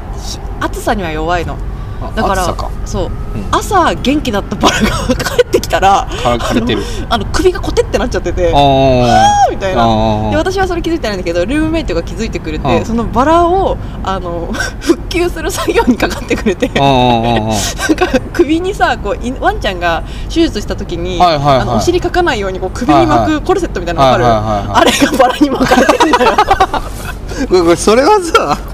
[0.60, 1.56] 暑さには弱いの。
[2.02, 3.10] あだからそう、ん。
[3.52, 6.82] 朝元気だったバラが 帰ってきたらか枯れてる。
[7.10, 9.50] あの首がコテってなっちゃっててあー。
[9.50, 10.30] みたいな。
[10.30, 12.84] で私はそれ気づいてないんだけどルームメイトが気づいてくれて、うん。
[12.84, 14.48] そのバラをあの
[14.80, 21.58] 復旧する作業にかかってくれてなんか首にさこういワンちゃんが手術した時に、はいはいはい。
[21.60, 27.76] あのお尻かかないようにこう首に巻くコルセットみたいなのわかる、はいはいあれがバラに巻かれてんだよ。
[27.76, 28.73] それはさ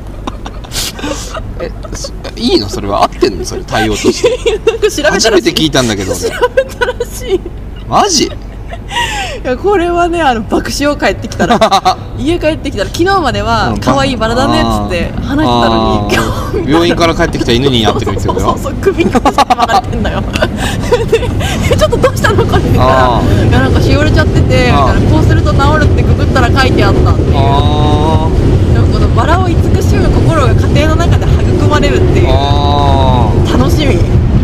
[1.61, 2.69] えそいいの？
[2.69, 3.05] それは？
[3.05, 3.45] 合ってんの？
[3.45, 3.65] それ？
[3.65, 4.59] 対応として。
[4.71, 7.35] なんか調べた初めて聞いたんだけど調べたらしい。
[7.35, 7.41] い
[7.89, 8.31] マジ？
[9.45, 11.59] やこれはねあの爆笑帰ってきたら。
[12.19, 16.71] 家帰ってきたら昨日まではうん可愛いバラだねっつって話してたのに。
[16.71, 18.35] 病院から帰ってきた犬にやってるんですよ。
[18.35, 20.21] そうそうそう首にコルセット巻かれてんだよ。
[21.71, 22.45] でちょっとどうしたの？
[22.47, 27.31] かって言ったらあいやなんかしおれちゃっててみたいなあーこうすると治るってググったら書いてあったっていう
[29.17, 32.27] バラを慈しむ心が家庭の中で育まれるっていう。
[32.29, 33.97] あ楽しみ。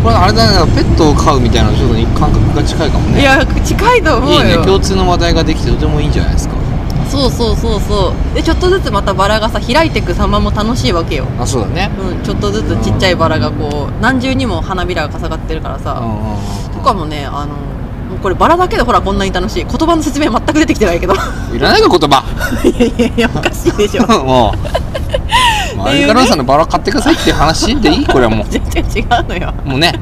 [0.02, 3.20] これあれだねペットを飼うみたいなちょっと感覚が近いかもね。
[3.20, 4.37] いや近いと思うよ。
[4.38, 6.55] いいね共通の話題ができてとてもいいんじゃないですか。
[7.11, 8.35] そうそうそうそう。
[8.35, 11.26] でちょっとずつまたバラがさ開いていく様も楽しいわけよ。
[11.38, 11.90] あそうだね。
[11.98, 16.02] うんちょっとずつちっちゃいバラがこう何重にも花びらがかさがってるからさ、
[16.72, 17.55] とかもねあの
[18.16, 19.64] もうこれバラだけでほらこんなに楽しい。
[19.64, 21.14] 言葉の説明全く出てきてないけど。
[21.52, 22.24] いらないか言葉。
[22.64, 24.07] いやいやいやおかしいでしょ。
[24.07, 28.07] もうマリカロンさんのバラ買ってくださいっていう話でいい？
[28.07, 29.52] これはも全然違うのよ。
[29.64, 29.92] うもうね。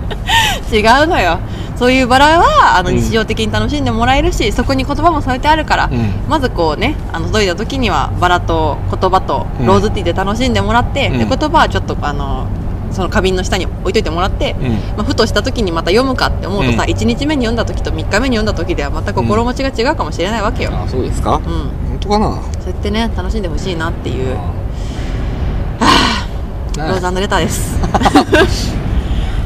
[0.72, 1.40] 違うのよ。
[1.76, 2.96] そういうバラはあのうん。
[2.96, 6.28] 日常的に楽しんでもらえるし、そこに言葉も添えてあるから、うん。
[6.28, 9.66] まずこうねあの届いた時にはバラと言葉とうん。
[9.66, 11.18] ローズティーで楽しんでもらって、うん。
[11.18, 12.46] で言葉はちょっとあの
[12.94, 14.70] その花瓶の下に置いといてもらって、うん。
[14.70, 16.90] まあ、ふとした時にまた読むかって思うとさ、うん。
[16.90, 21.36] 1日目に読んだ時と3日目に読んだ時ではまた心持ちが違うかもしれないわけよ、あそうですか？
[21.36, 21.42] うん。
[21.42, 22.42] 本当かな？
[22.60, 24.36] そうやってね楽しんでほしいなっていう。
[26.76, 27.78] なローズレターです。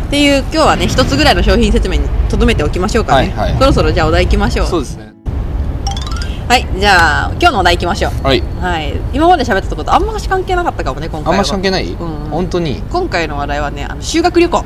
[0.07, 3.59] っていう今日はね一つぐらいの商品説明にとどめておきましょうかね、はいはい。
[3.59, 4.67] そろそろじゃあお題いきましょう。
[4.67, 5.08] そうですね
[6.49, 8.13] はいじゃあ今日のお題いきましょう。
[8.27, 8.41] はい。
[8.59, 8.95] はい。
[9.13, 11.33] 今まで喋ったとことあんまし関係なかったかもね今回は。
[11.33, 11.97] あんまし関係ない、うん。
[12.31, 12.81] 本当に？
[12.91, 14.65] 今回の話題はねあの修学旅行。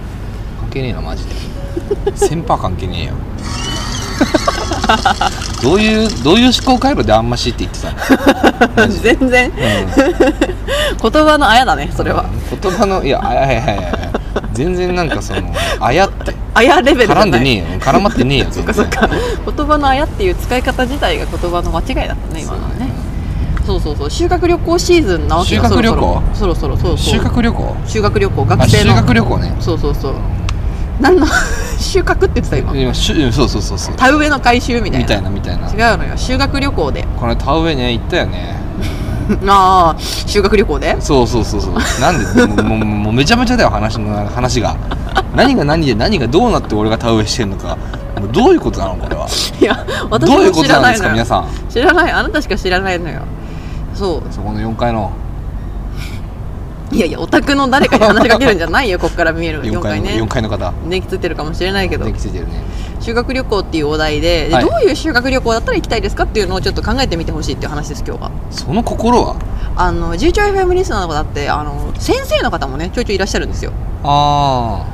[0.61, 1.35] 関係ねえなマジで。
[2.16, 3.14] 先輩関係ねえよ。
[5.61, 7.90] どういうどういう思考回路であんましって言ってた
[8.87, 8.87] の？
[8.87, 9.51] 全然。
[9.51, 9.53] う
[11.11, 12.23] 言葉のあやだねそれは。
[12.23, 12.31] ん。
[12.62, 13.83] 言葉のいやあやいやいやいや
[14.52, 15.40] 全然なんかその
[15.80, 17.80] あやってあやレベル絡んでねえよ。
[17.80, 19.08] 絡まってねえよそっかそっか。
[19.08, 22.90] 言葉のあやっていう使い方自体が言葉の間違いだったね今のはね。
[23.64, 24.10] そうそうそう。
[24.10, 26.22] 修学旅行シーズンなわけよ修学旅行？
[26.34, 26.76] そろそろ。
[26.76, 27.14] そろそろそうそう。
[27.18, 27.76] 修学旅行？
[27.86, 28.42] 修学旅行？
[28.42, 28.90] あ学生の。
[28.90, 29.56] 修学旅行ね。
[29.60, 30.14] そうそうそう。
[31.00, 31.26] 何の
[31.78, 32.76] 収穫って言ってた今？
[32.76, 33.94] 今そうそうそうそう。
[33.96, 35.04] 田植えの回収みたいな。
[35.04, 35.90] みたいなみたいな。
[35.92, 36.16] 違うのよ。
[36.16, 37.06] 修学旅行で。
[37.18, 38.56] これ田植えね行ったよね
[39.47, 41.01] ああ修学旅行で？
[41.01, 41.75] そうそうそうそう。
[42.01, 44.77] なんでもうもうめちゃめちゃだよ話の話が。
[45.35, 47.77] 何が何で何がどうなって俺が田植えしてんのか。
[48.21, 49.27] もうどういうことなのこれは。
[49.61, 51.49] いや私どういうもことなんですか皆さん。
[51.68, 52.12] 知らない。
[52.12, 53.23] あなたしか知らないのよ。
[53.95, 54.33] そう。
[54.33, 55.12] そこの4階の
[56.92, 59.62] いやいやオタクの誰かに話しかけるんじゃないよ こっから見える。
[59.62, 60.11] 4 4階ね。
[60.11, 60.72] 4階の方。
[60.88, 62.05] 電気ついてるかもしれないけど。
[62.05, 62.62] 電気ついてるね。
[63.00, 64.64] 修学旅行っていうお題で、ではい。
[64.64, 68.31] どういう修学旅行だったら行きたいですかっていうのをちょっと考えてみてほしいっていう話です今日は。
[68.50, 69.37] その心は？
[69.74, 73.72] あの G チョ FM リスナーの方だってあの先生の方もねちょいちょいいらっしゃるんですよ。
[74.05, 74.85] あ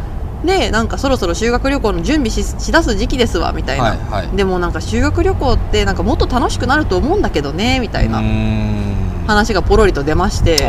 [0.44, 4.28] でなんかそろそろ修学旅行の準備ししだす時期ですわみたいな、はいはい。
[4.36, 8.20] でもなんか修学旅行ってなんかもっと楽しくなると思うんだけどねみたいな。
[8.20, 10.64] うーん話がポロリと出ましてで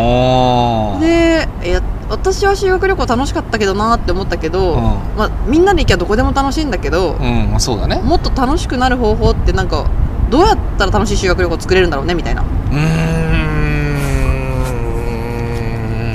[1.65, 4.81] いや私は修学旅行楽しかったけどなって思ったけど、うん。
[5.15, 8.01] まあ、みんなで行きゃどこでも楽しいんだけど、うんまあそうだね。
[8.01, 9.85] もっと楽しくなる方法ってなんか
[10.29, 12.49] どうやったら楽しい修学旅行作れるんだろうねみたいな、うー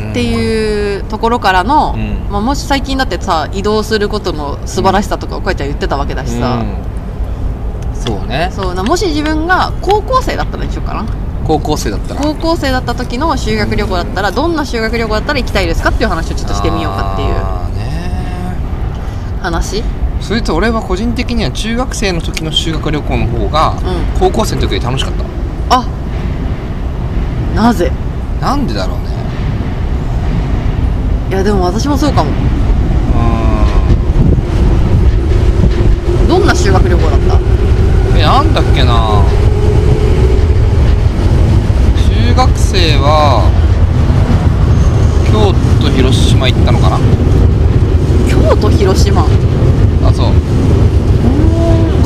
[0.09, 0.11] ん。
[0.11, 2.26] っていうところからの、うん。
[2.30, 7.94] まあ、もし最近だってさ移動することの素晴らしさとかをこうやちゃん言ってたわけだしさ、うん。
[7.94, 8.50] そうね。
[8.52, 11.07] そうなもし自分が高校生だったらにしようかな
[11.46, 17.85] 高校生だったら高校生だった時の修学旅行だったらどんな修学旅行だったら行きたいですかっていう話をちょっとしてみようかっていうあーね
[19.42, 19.83] 話？
[20.20, 23.78] それと俺は個人的には中学生の時の修学旅行の方がうん。
[24.18, 25.24] 高校生の時より楽しかった。
[25.76, 25.87] あ
[27.54, 27.92] なぜ？
[28.40, 29.04] なんでだろうね。
[31.28, 32.30] いやでも私もそうかも。
[36.24, 37.38] うどんな修学旅行だった？
[38.18, 39.22] えなんだっけな
[42.24, 43.44] 中学生は
[45.28, 45.52] 京
[45.84, 46.98] 都広島行ったのかな。
[48.26, 49.26] 京都広島？
[50.02, 50.32] あそう。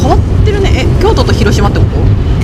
[0.01, 0.73] 変わってるね。
[0.75, 1.91] え京都と広島ってこと？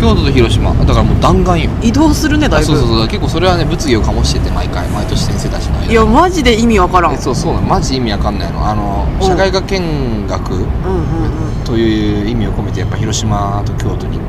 [0.00, 0.72] 京都と広島。
[0.72, 1.70] だからもう弾丸よ。
[1.82, 2.72] 移動するねだいぶ。
[2.72, 3.08] あそうそうそう。
[3.08, 5.92] 結構それはね物議を醸してて毎回毎年先生たちの間で。
[5.92, 7.14] いやマジで意味わからん。
[7.14, 7.66] えそうそうなの。
[7.66, 8.64] マジ意味わかんないの。
[8.64, 9.26] あのうん。
[9.26, 10.64] 社会科見学
[11.64, 14.20] という意味を込めてやっぱ広島と京都に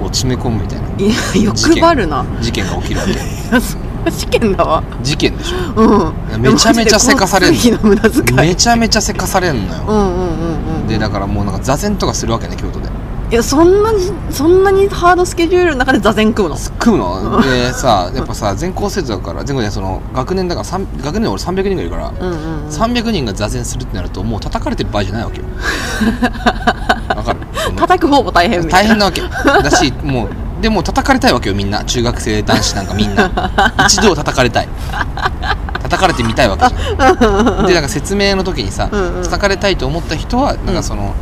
[0.00, 0.88] を詰め込むみたいな。
[0.98, 2.24] いや欲張るな。
[2.40, 2.66] 事件。
[2.66, 3.12] が起きるわけ。
[3.12, 4.82] いやそれは試験だわ。
[5.02, 5.56] 事件でしょ。
[5.76, 6.40] うん。
[6.42, 8.48] めちゃめちゃせかされんの交通費の無駄遣い。
[8.48, 9.84] めちゃめちゃせかされんのよ。
[9.86, 12.88] うんうんうんうんでだからもうなんか座禅とかするわけね京都で。
[13.30, 16.56] いやそんなにそんなにハードスケジュールの中で座禅食うの？
[16.56, 17.42] 食うの？
[17.42, 22.68] でさやっぱさ全校生徒だから全校でその学年だから学年で俺300人がいるから、うんうんうん。
[22.68, 25.44] 300人が座禅するってなるともう叩かれてる場合じゃないわけよ。
[27.14, 27.37] わかる？
[27.72, 28.88] 叩く方も大変みたいな。
[28.88, 29.22] 大変なわけ。
[29.62, 30.28] だし もう
[30.60, 31.84] でも叩かれたいわけよみんな。
[31.84, 33.30] 中学生男子なんかみんな。
[33.86, 34.68] 一度は叩かれたい。
[35.82, 37.12] 叩かれてみたいわけじゃ
[37.62, 37.66] ん。
[37.66, 39.22] でなんか説明の時にさ、うんうん。
[39.22, 41.14] 叩かれたいと思った人はなんかその、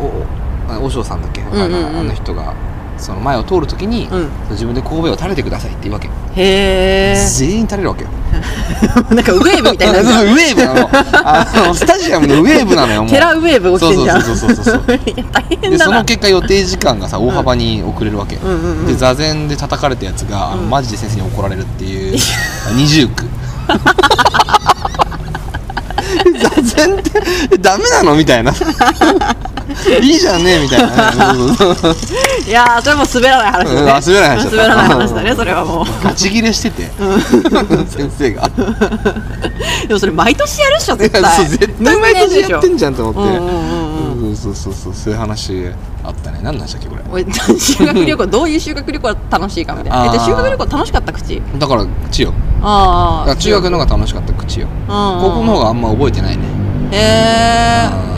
[0.00, 1.62] おお和尚さんだっけ、んうんうん。
[1.62, 2.54] あのあの人が
[2.96, 4.28] その前を通る時に、うん。
[4.50, 8.08] 自分で神戸を垂れてくださいって言うわけ、へえ全員垂れるわけよ
[9.14, 10.00] なんかウェーブみたいな。
[10.00, 10.90] ウェーブなの。
[11.24, 13.10] あのスタジアムのウェーブなのよもう。
[13.10, 14.22] テラウェーブ起きてんじゃん。
[14.22, 14.98] そうそうそうそうそう
[15.32, 22.18] 大変でその結果予定時間がさ大幅に遅れるわけ、うんうんうんで座禅で叩かれたやつが、あのうんマジで先生に怒られるっていう
[22.74, 23.24] 二重苦
[26.38, 27.02] 座禅っ
[27.48, 28.52] てダメなのみたいな
[30.02, 31.40] いいじゃんねみたいなね。
[32.46, 33.80] いやーそれも滑らない話だね。
[33.80, 36.04] うんあ滑らない話だ滑らない話だねそれはもう。
[36.04, 36.90] ガチギレしてて、
[37.88, 38.50] 先生が。
[39.88, 41.46] でもそれ毎年やるっしょ絶対。
[41.46, 43.50] 絶対毎年やってんじゃんと思って、うんう
[44.30, 45.68] んうそうそうそうそうそういう話
[46.02, 46.40] あったね。
[46.42, 47.02] 何なんでしたっけこれ。
[47.10, 47.24] 俺
[47.58, 50.12] 修学旅行どういう修学旅行が楽しいかみたいな。
[50.24, 51.42] 修学旅行楽しかった口？
[51.58, 52.32] だから口よ。
[52.62, 54.68] ああ中学の方が楽しかった口よ。
[54.88, 56.42] 高高校の方があんま覚えてないね。
[56.92, 58.13] へえ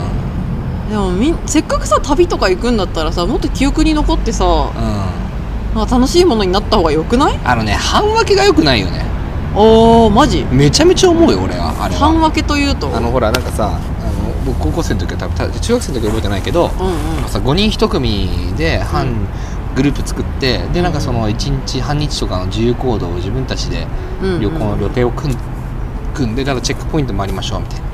[0.89, 4.47] でもみんせっかくさ旅とか行くんだったらさもっと記憶に残ってさう
[5.73, 5.75] ん。
[5.75, 7.39] なんか楽しいものになった方がよくない？
[7.43, 9.05] あのね半分けが良くないよね。
[9.55, 10.45] おーマジ？
[10.45, 11.99] めちゃめちゃ思うよ俺はあれは。
[11.99, 12.95] 半分けというと？
[12.95, 13.79] あのほらなんかさあの
[14.45, 17.29] 僕高校生の時は多分た中学生の時は覚えてないけど、うんうん。
[17.29, 19.27] さ5人1組で半うん。
[19.75, 23.85] グループ作ってでなんかその1日半日とかの自由行動を自分たちで
[24.41, 25.37] 旅行の予定を組ん
[26.15, 27.86] 組んでだからチェックポイントもありましょうみたいな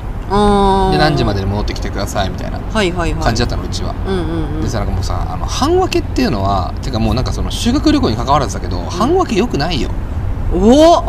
[0.92, 3.94] で何時までに戻ってきてくださいみたいな感じだったのうちは。
[4.62, 9.90] でさなんかもうさあの半分けっていうのはてかもうなんかその修学旅行に関わらずだけど、半分けよくないよ
[10.54, 11.04] おお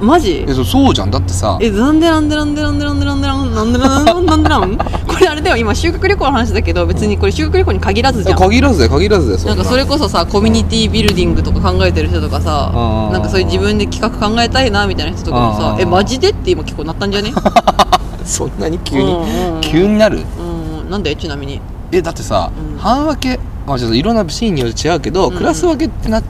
[0.04, 0.44] マジ？
[0.48, 1.10] えそうそうじゃん。
[1.10, 1.58] だってさ。
[1.60, 17.32] えなんでなんでなんでなんでなんでなんでなんでなんでなんでなんでなんこれあれだよ今修学旅行の話だけど別にこれ修学旅行に限らずじゃん限らずだよ限らずだよそなんかそれこそさコミュニティビルディングとか考えてる人とかさうんなんかそういう自分で企画考えたいなみたいな人とかもさうんえマジでって今結構なったんじゃね
[18.24, 21.60] そんなに急に、うんうんうん急になるうんなんでちなみに
[21.92, 26.22] えだってさ、うん半分けまあちょっといろんなシーンによって違うけど、うんクラス分けってな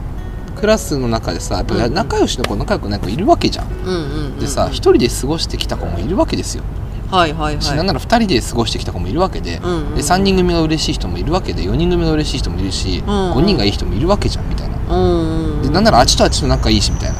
[0.61, 4.39] クラスの中でさやっぱ仲良しの子仲良くない子いるわけじゃん、うんうんうんうん。
[4.39, 6.63] でさ一人で過ごしてきた子もいるわけですよ。
[7.09, 7.61] はいはいはい。
[7.61, 13.33] しなんなら2人で過ごしてきた子もいるわけで,、うんうんで3人組が嬉しい人もいるわけで4人組が嬉しい人もいるし、うんうん。
[13.33, 17.15] 5人がいい人もいるわけじゃんみたいな、うんうんでなんならあっちとあっちと仲いいしみたいな。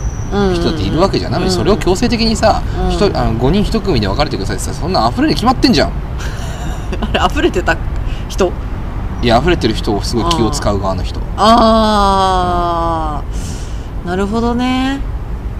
[0.53, 5.91] 人だっているわけじゃん、なのにそれを強制的にさ、うん一人あの5人1組で別れてくださいってさそんな溢れに決まってんじゃん。
[7.01, 7.75] あれ溢れてた
[8.29, 8.53] 人？
[9.21, 11.19] いや溢れてる人をすごい気を使う側の人。
[11.37, 14.99] ああなるほどね。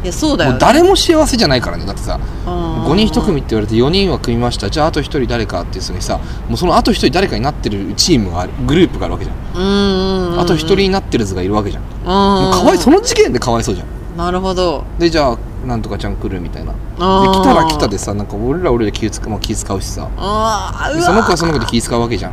[0.04, 1.86] いやそうだよ、ね、もう誰も幸せじゃないからね。
[1.86, 4.70] だってさ5 5人1組って言われて4人は組みました。
[4.70, 6.18] じゃああと1人誰かってそのさ
[6.50, 9.38] もうそのあと1人誰かになってるチームがあるグループがあるわけじゃん。
[9.56, 10.40] うんうんうん。
[10.40, 11.84] あと1人になってる図がいるわけじゃん。
[11.84, 13.88] もうかわいその時点でかわいそうじゃん。
[14.18, 14.84] なるほど。
[14.98, 20.08] でじゃあなんとかちゃん来るみたいな来たら来たでさなんか俺ら俺ら気使う,、まあ、気使うしさ。
[20.18, 22.32] ああでその子はその子で気使うわけじゃん。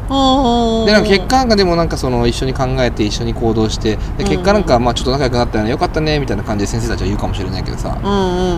[0.86, 7.96] でなんか結果なんかでもなんかその一緒に考えて一緒に行動してで結果なんかまあちょっと仲良くなったよねよかったねみたいな感じで先生たちは言うかもしれないけどさ。
[8.02, 8.48] うんうんうんうん。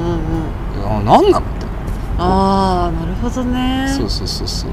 [1.02, 1.42] いやな
[2.18, 3.86] ああなるほどね。
[3.96, 4.70] そうそうそうそう。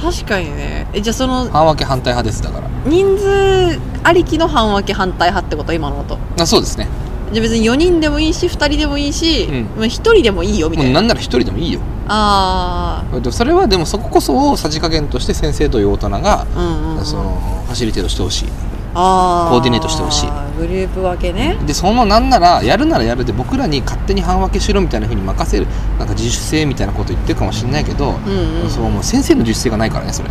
[0.00, 0.86] 確かにね。
[0.92, 2.72] えじゃあその半分け反対派ですだから。
[2.84, 6.88] 人数ありきの半分け反対派ってこと今のことあそうですね
[7.32, 9.62] じゃあ別に4人でもいいし2人でもいいし、うん。
[9.76, 11.00] まあ1人でもいいよみたいな。
[11.00, 11.80] んなら一人でもいいよ。
[12.08, 18.48] あでもそれはでもそここそをさじ加減として先生という大人が、あうんうん、うん、そのファシリテートしてほしい。
[18.94, 20.28] あコーディネートしてほしい。
[20.58, 21.58] グループ分けね。
[21.66, 25.66] でそのなんならやるならやるで僕らに勝手に半分けしろみたいな風に任せる。
[25.98, 28.70] なんか自主性みたいなこと言ってるかもしれないけど、うんうん。
[28.70, 30.28] そうもう先生の自主性がないからねそれ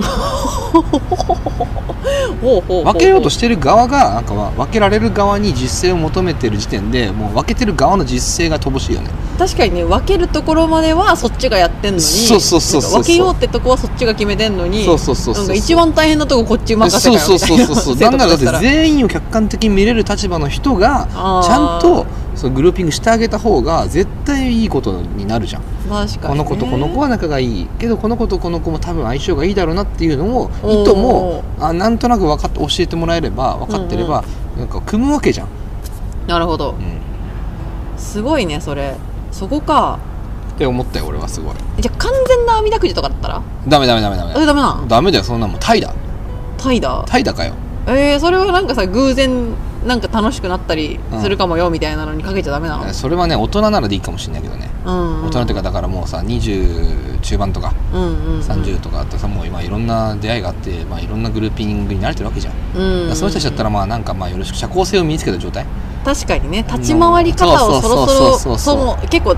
[2.40, 9.10] 分けようとしてる側がなんかは分けられる側に自主性を求めてる時点でもう分けてる側の自主性が乏しいよね。
[9.38, 15.56] 確かにね分けるところまではそっちがやってんのにそうそうそうそう分けようってとこはそっちが決めてんのにそうそうそうそう。
[15.56, 17.96] 一番大変なとここっち任せそうそうそうそうそう。
[18.00, 21.06] なんならだって全全員を客観的に見れる立場の人が
[21.44, 22.06] ちゃんと
[22.40, 25.62] そのグルーピングしてあげた方が絶対いいことになるじゃん。
[25.62, 34.24] 確かに、ね、この子とこの子は仲がいいけどこの子とこの子も多分相性がいいだろうなっていうのを意図もあなんとなく分かっ教えてもらえれば分かってれば、
[34.56, 35.48] なんか組むわけじゃん、
[36.26, 36.70] なるほど。
[36.70, 38.96] うん、すごいねそれ。
[39.30, 39.98] そこか。
[40.54, 41.54] って思ったよ俺はすごい。
[41.78, 43.42] じゃあ完全な網だくじとかだったら？
[43.68, 44.32] ダメダメダメダメ。
[44.32, 45.60] えダメなんダメだよそんなもん。
[45.60, 45.94] タイだ。
[46.56, 47.04] タイだ？
[47.06, 47.52] タイだかよ。
[47.86, 49.54] えー、それはなんかさ偶然
[49.86, 55.20] なんか楽しくなったりするかもよみたいなのにかけちゃダメなの、それはね大人ならでいいかもしれないけどね、うん。
[55.20, 62.82] うん、大人っていうかだからもうさ20中盤とかうんうんうん、30とかあってさもう今いろんな出会いがあって、まあ、いろんなグルーピングに慣れてるわけじゃん、うん。
[62.82, 65.66] うんうん、その人たちだったらまあなんかまあよろしく社交性を身につけた状態。
[66.04, 69.36] 確かにね立ち回り方をそろそうそうそうそろ結構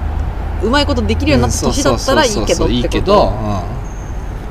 [0.62, 3.64] うまいことできるようになった年だったらいいけどってこといいけど、うんあ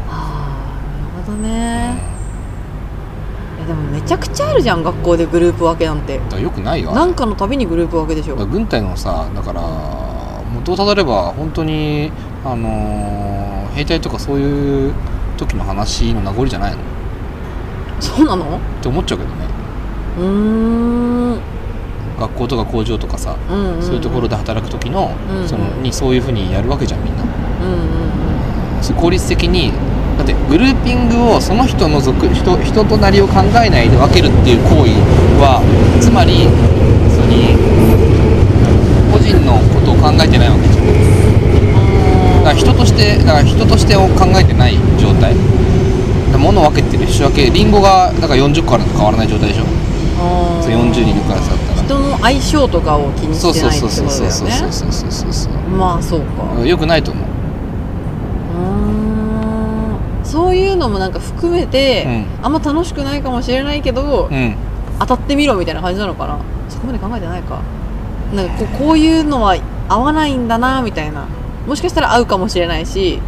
[0.10, 0.82] あ
[1.16, 1.96] なるほどね、
[3.58, 6.20] いやでもめちゃくちゃあるじゃん学校でグループ分けなんて。
[6.30, 8.36] だよくないよなんかのたびにグループ分けでしょ。
[8.36, 9.62] 軍隊のさだから
[10.54, 12.12] 元をたどれば本当に
[12.44, 14.94] あのー兵隊とかそういう
[15.38, 16.78] 時の話の名残じゃないの？
[16.78, 16.82] っ
[18.02, 18.60] そうなの？
[18.82, 19.36] て思っちゃうけどね。
[20.20, 20.26] うー
[21.38, 21.40] ん。
[22.20, 29.72] 学校とか工場とかさ、うんうんそういうところで働く時の,、うんそのにそういうふうにやるわけじゃんみんな、うんうん効率的に
[30.18, 34.92] だってグルーピングをその人の属人人となりを考えないで分けるっていう行為
[35.40, 35.62] は
[36.00, 36.48] つまり
[37.10, 37.32] その
[39.12, 40.86] 個人のことを考えてないわけじゃん
[42.44, 45.36] だから人としてだから人としてを考えてない状態。
[46.42, 47.08] 物を分けてる。
[47.08, 49.66] 仕分けリンゴがだから40個あるのと変わらない状態でしょ。
[50.62, 51.84] そう40人いるクラスだったら。
[51.84, 55.54] 人の相性とかを気にそうしてそうないってことだそうそうそうよねそうそうそうそうそう。
[55.70, 56.66] まあそうか。
[56.66, 64.56] よくないと思ううーんそういうのもなんか含めて、うあんま楽しくないかもしれないけど、うん。
[65.00, 66.38] 当たってみろみたいな感じなのかな？
[66.70, 67.60] そこまで考えてないか。
[68.34, 69.58] なんかこうこういうのは
[69.90, 71.26] 合わないんだなみたいな。
[71.68, 73.20] もしかしたら合うかもしれないし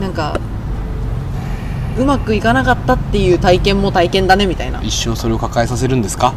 [0.00, 0.38] なんか
[1.98, 4.80] うまくいかなかったっていう体験も体験だねみたいな。
[4.82, 6.32] 一生それを抱えさせるんですか？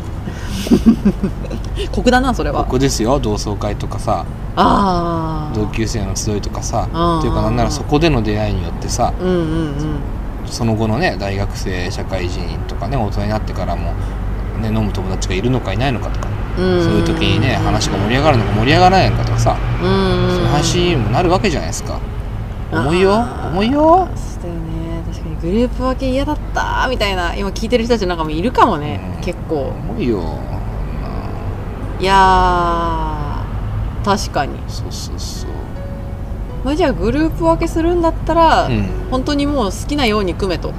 [1.91, 2.63] 酷だなそれは。
[2.63, 4.25] ここですよ同窓会とかさ。
[4.55, 6.87] ああ同級生の集いとかさ。
[6.93, 9.75] うんっていうかなんならそこでの出会いによってさうんうんうん。
[10.45, 13.93] その後のね大学生社会人とかね大人になってからも、
[14.61, 16.83] ね、飲む友達がいるのかいないのかとか、うん。
[16.83, 19.89] そういう時にね話が盛り上がるのか盛り上がらないのかとかさ、うん。
[19.89, 21.99] うんそういう話にもなるわけじゃないですか。
[22.71, 24.07] 重いよ重いよ。
[24.15, 25.03] そうだよね。
[25.11, 29.21] 確かにグループ分け嫌だったみたいな今聞いてる人たちなんかもいるかもね、うん。
[29.21, 29.73] 結構。
[29.89, 30.21] 重いよ
[32.01, 35.51] いやー確かに、そうそうそう。
[36.65, 38.89] まあ、じゃあグループ分けするんだったら、うん。
[39.11, 40.73] 本当にもう好きなように組めと。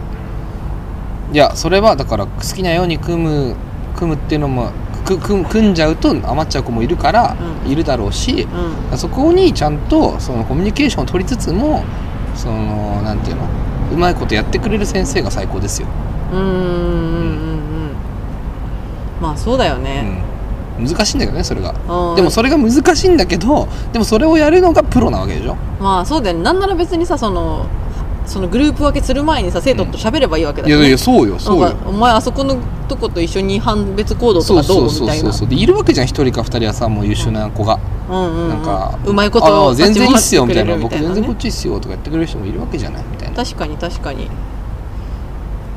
[1.33, 3.57] いやそれはだから好きなように組む
[3.97, 4.71] 組むっていうのも
[5.07, 7.71] くく組んじゃうと余っちゃう子もいるから、うん。
[7.71, 8.49] いるだろうし
[8.91, 8.99] うん。
[8.99, 11.85] そこにちゃんとそのコミュニケーションを取りつつも
[12.35, 13.43] そのなんていうの
[13.93, 15.89] うまいことやってくれる先生が最高ですよ、
[16.33, 16.67] うんうんうんうんう
[17.91, 17.95] ん。
[19.21, 20.32] まあそうだよね、うん、
[20.87, 21.71] 難しいんだけどねそれが。
[21.71, 25.57] うんでもそれが難しいんだけどでもそれをやるのがプロなわけでしょ？
[25.81, 26.43] まあそうだよね。
[26.43, 27.67] なんなら別にさその
[28.25, 31.75] そのグループ分けする前にさ生徒と喋ればいいわけだいよね、やいやそうよそうよ。
[31.85, 32.57] お前あそこの
[32.89, 35.33] とこと一緒に判別行動とかどそうそううそうみたいな。
[35.33, 38.49] そうそうでいるわけじゃん一人か二人はさもう優秀な子が、うんうんうん。
[38.51, 40.77] なんかうまいこと全然いいっすよみたいな。
[40.77, 43.35] 僕全然こっちいいっすよとかやってくれる人もいるわけじゃないみたいな。
[43.35, 44.29] 確かに確かに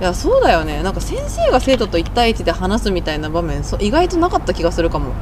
[0.02, 0.84] いやそうだよね。
[0.84, 5.14] なんか先生が生徒と1対1で話すみたいな場面そう意外となかった気がするかも。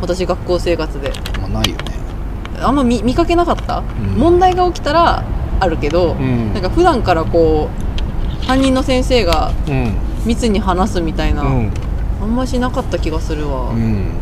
[0.00, 1.10] 私学校生活で。
[1.10, 1.84] うんまあないよね。
[2.62, 3.84] あんま見見かけなかった、ん。
[4.16, 5.22] 問題が起きたら
[5.60, 6.54] あるけど、うん。
[6.54, 7.68] なんか普段からこ
[8.42, 9.94] う担任の先生がうん。
[10.24, 11.72] 密に話すみたいな、うん。
[12.22, 14.12] あんましなかった気がするわ、うん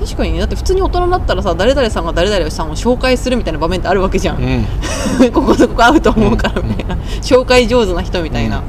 [0.00, 4.64] 確かにだって普通に大人だなったらさ誰々さんが誰々さんを紹介するみたいな場面ってあるわけじゃん、うん、
[5.32, 8.62] こことここ合うと思うからみたいな、うん、紹介上手な人みたいな、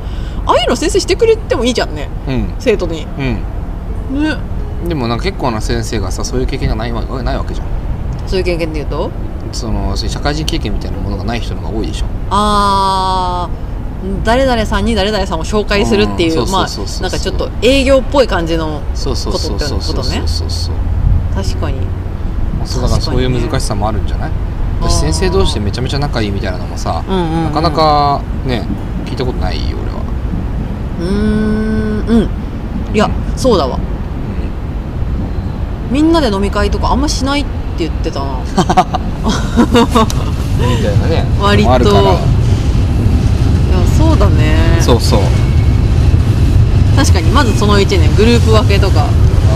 [0.46, 2.10] ああいうの先生してくれてもいいじゃんね、
[2.58, 3.40] 生徒に、ね。
[4.88, 7.68] でもなんか結構な先生がさそういう経験がないわないわけじゃん。
[8.28, 9.12] そういう経験でいうと？
[9.52, 12.06] その社会人経験みたいなものがない人のが多いでしょ。
[12.30, 13.70] ああ
[14.24, 16.68] 誰々さんに誰々さんを紹介するっていうまあ
[17.02, 19.60] なんかちょっと営業っぽい感じのことってことね。
[19.60, 20.76] そうそうそうそう。
[21.36, 21.78] 確かに。
[22.66, 24.32] そうだからそういう難しさもあるんじゃない？
[24.82, 24.90] あー。
[24.90, 27.44] 私先生同士でめちゃめちゃ仲いいみたいなのもさ、うんうんうん。
[27.46, 28.66] なかなかね
[29.06, 30.02] 聞いたことないよ俺は、
[31.00, 32.30] うーんうん。
[32.96, 33.80] いやそうだわ。
[35.92, 37.46] みんなで飲み会とかあんましないっ
[37.78, 38.26] て言ってたな。
[40.60, 41.26] みたいなね。
[41.42, 41.70] 割と。
[41.70, 41.82] いや
[43.98, 44.78] そうだね。
[44.82, 45.22] そうそう。
[46.96, 49.06] 確かにまずその1年グループ分けとか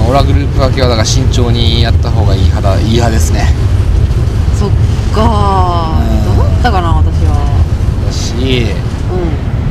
[0.07, 3.53] 俺はグループ分けはだから慎重にやった方がいい派だいい派ですね。
[4.59, 4.69] そっ
[5.15, 7.33] かうんどうだったかな私は。
[8.05, 8.33] だし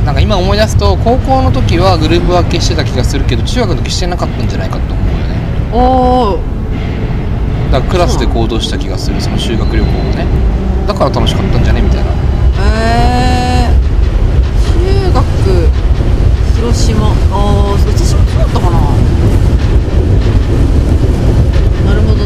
[0.03, 5.37] うなんか今思い出すと高校の時はグループ分けしてた気がするけど中学の時してなかったんじゃないかと思うよね。
[5.71, 6.39] んおお
[7.71, 10.25] だからクラスで行動した気がするその修学旅行をね。
[10.87, 11.81] だから楽しかったんじゃね？
[11.81, 12.11] みたいな。
[12.59, 13.73] えー、
[15.07, 15.23] 中学
[16.57, 17.07] 広島。
[17.07, 18.77] ああ私もそうだったかな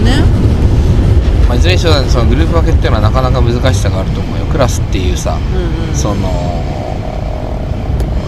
[0.08, 0.24] ね。
[1.48, 4.46] まあ、いずれにしろそのグループ分けっていうのはなかなか難しさがあると思うよ。
[4.46, 5.96] クラスっていうさうんうん。
[5.96, 6.28] その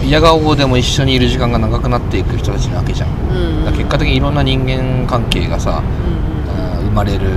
[0.04, 3.08] 嫌顔でも一緒にいる時間が長くなっていく人たちなわけじゃん。
[3.10, 3.72] うんうん。
[3.72, 6.86] 結果的にいろんな人間関係がさ、うんうん。
[6.88, 7.28] 生まれる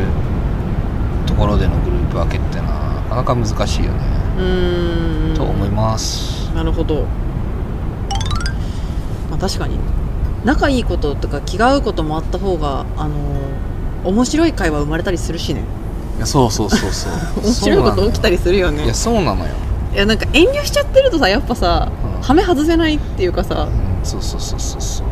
[1.25, 6.49] ところでのグループ分けってのはなかなか難しいよね、と思います。
[6.55, 7.05] なるほど。
[9.29, 9.77] まあ確かに
[10.45, 13.52] 仲いいこととか気が合うこともあった方があのー
[14.03, 15.61] 面白い会話生まれたりするしね。
[16.17, 17.13] いやそうそうそうそう。
[17.43, 18.85] 面白いこと起きたりするよね。
[18.85, 19.51] いやそうなのよ、
[19.93, 22.21] いやなんか遠慮しちゃってるとさやっぱさ、うん。
[22.21, 25.07] ハメ外せないっていうかさうん、そうそうそうそうそう。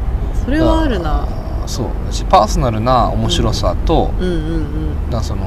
[0.46, 1.28] それはあるな。
[1.66, 1.86] そう。
[2.30, 5.10] パーソナルな面白さと、うんうんうん。
[5.10, 5.42] だからその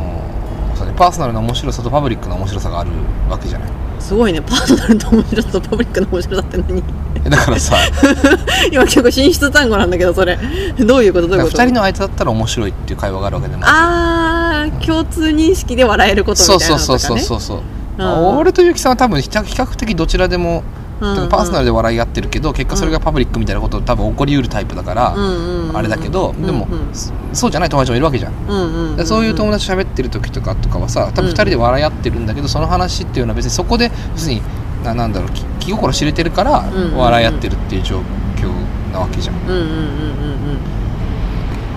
[0.74, 2.90] そうねパーソナルな面白さとパブリックな面白さがある
[3.30, 3.68] わけじゃない
[4.00, 4.40] すごいね。
[4.42, 6.82] パーソナルと面白さとパブリックの面白さって何？
[7.26, 7.76] えだからさ。
[8.70, 10.38] 今結構進出単語なんだけどそれ。
[10.78, 11.28] どういうこと？
[11.28, 17.62] どういうこと？2人の相手だったら面白いっていう会話があるわけでもあー共通認識で笑えることみたそいうなのとか、ね、そうそうそうそうそう、
[17.98, 18.02] う。
[18.02, 18.38] ん。
[18.38, 20.62] 俺とゆきさんは多分比較的どちらでも、
[21.00, 21.28] うんうん。
[21.28, 25.76] パーソナルで笑い合ってるけど結果それがパブリックみたいなこと多分起こりうるタイプだから、うんうんうん。
[25.76, 26.94] あれだけど、でも、うん。
[26.94, 34.42] そそうじゃない友達もいるわけじゃん、うんうんうそういう友達と喋ってる時とかとかはさ多分2人で笑い合ってるんだけど、その話っていうのは別にそこで要するに
[34.84, 36.98] ななんだろう気気心知れてるからうんうんうん。
[36.98, 37.98] 笑い合ってるっていう状
[38.36, 38.50] 況
[38.92, 39.64] なわけじゃん、うんうんうんうん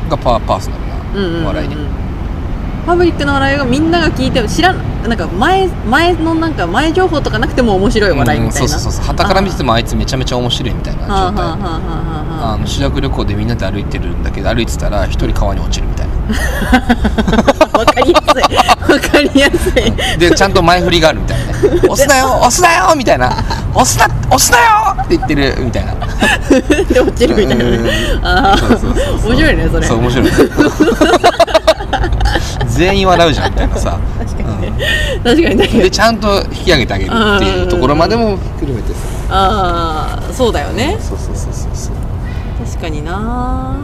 [0.09, 0.78] がパーパーソナ
[1.15, 1.76] うんうんうんルな笑いね、
[2.88, 11.17] パブリックの笑いがみんなが聞いても知らんなんか前前のなんか前情報とかなくても面白い笑いみたいな、うんそうそうそうはたから見ててもあいつめちゃめちゃ面白いみたいな状態。
[11.17, 16.13] はあの修学旅行でみんなで歩いてるんだけど歩いてたら一人川に落ちるみたいな。
[17.73, 18.93] あわかりやすい。
[18.93, 20.17] わかりやすい。
[20.17, 21.53] でちゃんと前振りがあるみたいな。
[21.67, 23.31] ね「押すなよ押すなよ!」みたいな
[23.75, 24.63] 「押すな押すなよ!」
[25.03, 25.93] って言ってるみたいな。
[26.88, 27.63] で落ちるみたいな。
[27.65, 28.57] ねうんああ
[29.25, 29.85] 面白いねそれ。
[29.85, 30.27] そう面白い
[32.78, 34.61] 全員笑うじゃんみたいなさ、確かに。
[34.61, 34.71] ね
[35.23, 35.57] 確かに。
[35.57, 38.99] 確かでにちゃんと引き上げてあげるっていうところまでも含めてさ。
[39.30, 40.97] ああそうだよね。
[40.99, 41.95] そうそうそうそうそう。
[42.65, 43.75] 確かにな。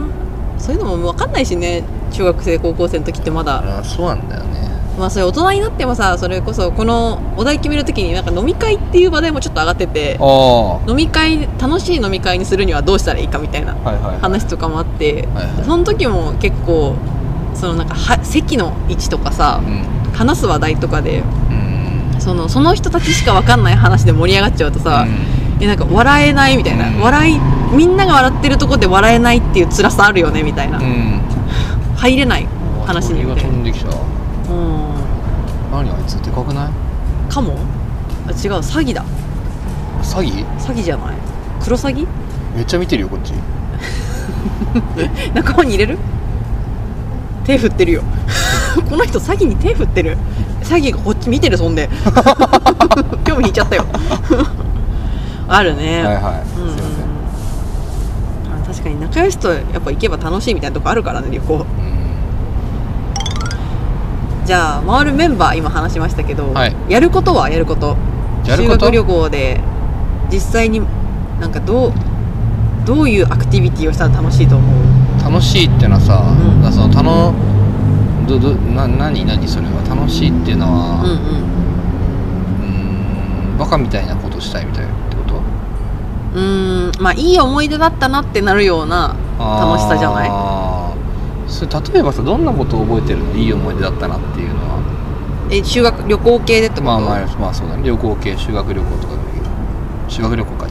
[0.58, 1.82] そういうのも分かんないしね。
[2.12, 3.78] 中学生高校生の時ってまだ。
[3.80, 4.64] あそうなんだよね。
[4.98, 10.16] まあそれ大人になってもさそれこそこのお題決めるときになんか飲み会っていう話題もちょっと上がってて
[10.88, 14.20] 飲み会楽しい飲み会にするにはどうしたらいいかみたいないはい。
[14.20, 15.64] 話とかもあって、はいはい。
[15.64, 16.94] その時も結構
[17.54, 19.84] そのなんかは席の位置とかさうん。
[20.12, 21.22] 話す話題とかでう
[22.16, 22.20] ん。
[22.20, 25.06] そのその人たちしか分かんない話で盛り上がっちゃうとさ、
[25.60, 27.00] えなんか笑えないみたいな、うん。
[27.00, 27.40] 笑い
[27.74, 30.84] みんなが笑ってるとこで笑えないっていう辛さあるよねみたいな、うん。
[30.84, 31.20] うん
[31.96, 32.46] 入れない
[32.86, 33.88] 話に鳥が飛んできた。
[33.88, 33.94] うん。
[35.72, 37.32] 何あいつでかくない？
[37.32, 37.56] かも？
[38.26, 39.04] あ違う詐欺だ。
[40.02, 40.46] 詐欺？
[40.58, 41.16] 詐欺じゃない。
[41.62, 42.06] クロサギ
[42.54, 43.32] めっちゃ見てるよこっち。
[45.34, 45.98] 仲間に入れる？
[47.44, 48.02] 手振ってるよ。
[48.88, 50.16] この人詐欺に手振ってる？
[50.62, 51.88] 詐欺がこっち見てるそんで。
[53.24, 53.84] 興味引いちゃったよ。
[55.48, 56.24] あるね、はいはい。
[56.58, 58.62] うんうんすいません。
[58.62, 61.54] あ確かに仲良しとやっぱ行けば楽しいみたいなとこあるからね旅行。
[61.54, 61.64] うん。
[64.46, 66.74] じゃあ回るメンバー今話しましたけど、はい。
[66.88, 67.96] やることはやること。
[68.46, 68.86] やること？
[68.86, 69.60] 修学旅行で
[70.32, 70.82] 実際に
[71.40, 71.92] なんかどう
[72.86, 74.70] どういうアクティビティをしたら楽しいと思う？
[75.24, 76.62] 楽しいってのはさ、うん。
[76.62, 77.34] だそのたの
[78.28, 79.82] どどな何何それは？
[79.88, 81.18] 楽しいっていうのはうんうん。
[83.48, 85.36] うーんバカみたいなことしたいみたいってこと？
[85.36, 90.30] うーんまあいい思い出だったなってなるような楽しさじゃない？
[91.50, 93.34] それ例えばさどんなことを覚えてるの？
[93.34, 94.74] いい思い出だったなっていうのは。
[95.50, 97.82] え修学旅行系でってこと、まあまあまあそうだね。
[97.84, 99.14] 旅行系修学旅行とか
[100.08, 100.66] 修学旅行か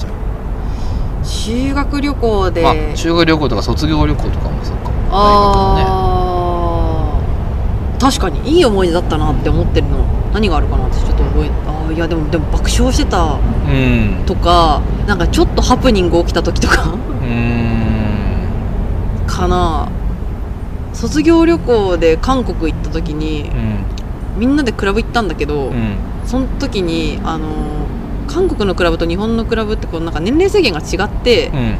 [1.43, 4.89] 修学旅行で、あ、まあ修学旅行とか卒業旅行とかもそうか。
[4.89, 10.05] もあー確かにいい思い出だったなって思ってるの。
[10.33, 13.17] 何があるかなってちょっと覚えあーいやでもでも爆笑してた。
[13.25, 14.25] 大学だねうん。
[14.25, 16.97] とかなんかちょっとハプニング起きた時とか。
[19.27, 19.89] かな。
[20.93, 23.53] 卒業旅行で韓国行った時にう
[24.37, 24.39] ん。
[24.39, 25.97] みんなでクラブ行ったんだけど、うん。
[26.25, 27.82] その時にあの
[28.27, 31.75] 韓国のクラブと日本のクラブってこうなんか年齢制限が違ってう、ん。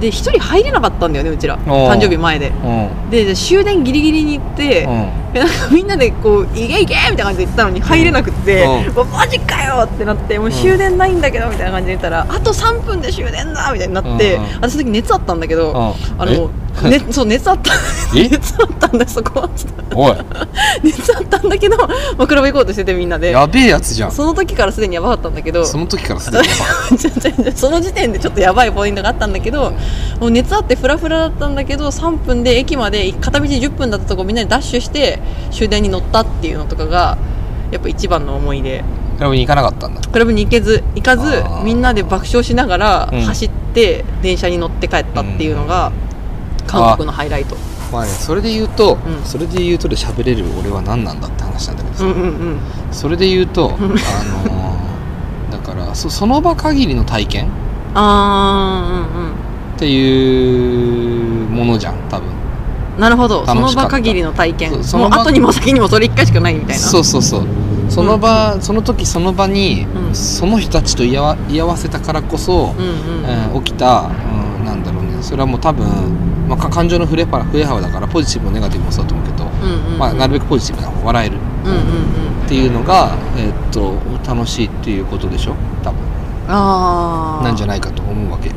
[0.00, 2.50] で一人入れなかったんだよねうちら誕生日前で。
[2.50, 3.10] うん。
[3.10, 16.22] でで終電ギリギリに行って、なんかみんなでこう「いけいけ!」みたいな感じで言ったのに入れなくってうん「うわマジかよ!」ってなって「もう終電ないんだけど」みたいな感じで言ったら「あと3分で終電だ!」みたいになって、私その時熱あったんだけど、うん。
[16.22, 16.50] あの、
[16.82, 17.72] ね、そう熱あった。
[18.16, 18.28] え？
[18.28, 19.50] 熱あったんだよそこは。
[19.94, 20.16] おい。
[20.84, 23.30] 熱あったんだけど、まあ、クラブ行こうとしててみんなで。
[23.32, 24.12] やべえやつじゃん。
[24.12, 25.64] その時からすでにやばかったんだけど。
[25.64, 27.52] その時からすでにやばい。
[27.56, 29.72] その時点でちょっとやばいポイントがあったんだけど
[30.20, 35.18] もう熱あってフラフラだったんだけど3分で駅まで片道10分だったとこみんなでダッシュして
[35.50, 37.16] 終電に乗ったっていうのとかが
[37.70, 38.84] やっぱ一番の思い出。
[39.16, 40.00] クラブに行かなかったんだ。
[40.00, 43.20] クラブに行けず行かずみんなで爆笑しながらうん。
[43.22, 45.92] 走って電車に乗って帰ったっていうのが
[46.68, 47.56] 韓国のハイライト。
[47.92, 49.24] まあねそれで言うと、うん。
[49.24, 52.58] それで言うとで喋れる俺は何なんだって話なんだけどさ、うんうんうん。
[52.92, 57.48] それで言うと、 あのーだからそその場限りの体験
[57.94, 59.30] あーうんうん。
[59.30, 62.26] っていうものじゃん多分。
[62.98, 63.46] なるほど。
[63.46, 64.84] その場限りの体験。
[64.84, 66.74] その後にも先にもそれ1回しかないみたいな。
[66.74, 67.46] そうそうそう
[67.88, 70.14] その場、その時その場に、うん。
[70.14, 73.24] その人たちと居合わ居合わせたからこそ、うんうん。
[73.24, 74.10] えー起きた、
[74.58, 75.10] うん、なんだろうね。
[75.22, 75.86] それはもう多分、
[76.48, 79.48] まあ、か感情の振れ幅振れ幅だからポジティブもネガティブもそうだと思うけど、う
[79.90, 81.36] んうんまあ、なるべくポジティブな方笑える。
[81.64, 82.44] うんうんうん。
[82.46, 83.94] っていうのが、えーっと
[84.26, 85.54] 楽しいっていうことでしょ？
[85.82, 85.98] 多分。
[86.48, 88.50] ああなんじゃないかと思うわけ、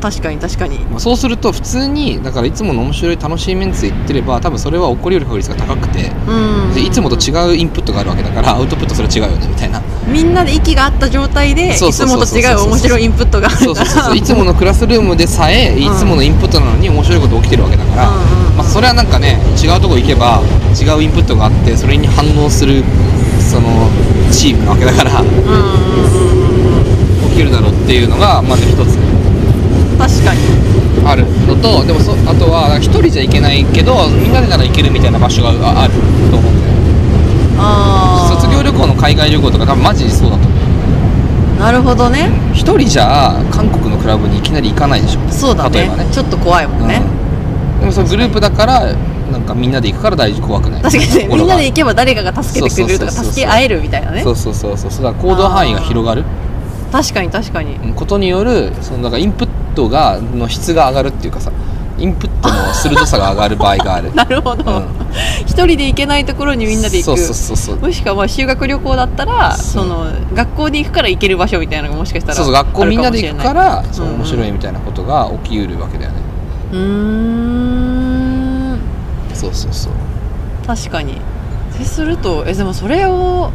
[0.00, 0.78] 確かに確かに。
[0.80, 6.74] まあ、そうすると普通にだからいつもの面白い楽しいメンツで言ってれば多分それは起こりうる確率が高くてうん。
[6.74, 9.82] でいつもと違うインプットがあるわけだからアウトプットそれ違うよねみたいな。
[10.06, 13.66] みんなで息が合った状態でいつもと違う面白いインプットがあるから。
[13.66, 20.40] そうそうそういつものクラスルームでさえいつものインプットなのに面白いこと起きてるわけだから、うんまあ、それはなんかね違うとこ行けば
[20.80, 22.84] 違うインプットがあってそれに反応する
[23.50, 23.90] その
[24.30, 25.20] チームなわけだから。
[25.20, 25.28] うん。
[27.30, 28.96] 起きるだろうっていうのがまず一つ
[29.98, 30.40] 確かに。
[31.04, 35.94] あるのとでもそあとは一人じゃ行けないけどみんなでなら行けるみたいな場所があある
[36.30, 36.74] と思うんだよ。
[37.58, 38.40] あー。
[38.40, 41.60] 卒業旅行の海外旅行とか多分マジでそうだと思う。
[41.60, 42.30] なるほどね。
[42.52, 45.20] 一人じゃ韓国のクラブにいきなり行かないでしょ。
[45.30, 45.80] そうだね。
[45.80, 46.06] 例えばね。
[46.12, 47.02] ちょっと怖いもんね、
[47.74, 47.80] うん。
[47.80, 48.92] でもそのグループだから
[49.32, 50.82] なんかみんなで行くから大事怖くない。
[50.82, 54.22] 確かにみんなで行けば誰かが助けてくれるとか助け合えるみたいなね。
[54.22, 54.90] そうそうそうそう。
[55.02, 56.24] だから行動範囲が広がる。
[56.92, 57.74] 確かに確かに。
[57.76, 57.94] うん。
[57.94, 59.48] ことによるそのだからインプッ
[59.78, 61.52] トがの質が上がるっていうかさ
[61.98, 64.10] インプットの鋭さが上がる場合がある。
[64.14, 64.70] なるほど。
[64.70, 64.86] うん。
[65.46, 67.06] 一、人で行けないところにみんなで行く。
[67.06, 67.80] そうそうそうそう。
[67.80, 76.18] もしくはまあ修学旅行だったらその学校に行くから行ける場所みたいなのがもしかしたらそうそう学校みんなで行くからそう面白いみたいなことが起きうるわけだよね。
[76.72, 78.78] うーん。
[79.34, 79.92] そうそうそう。
[80.64, 81.14] 確かに。
[81.14, 81.16] っ
[81.76, 83.50] てするとえでもそれを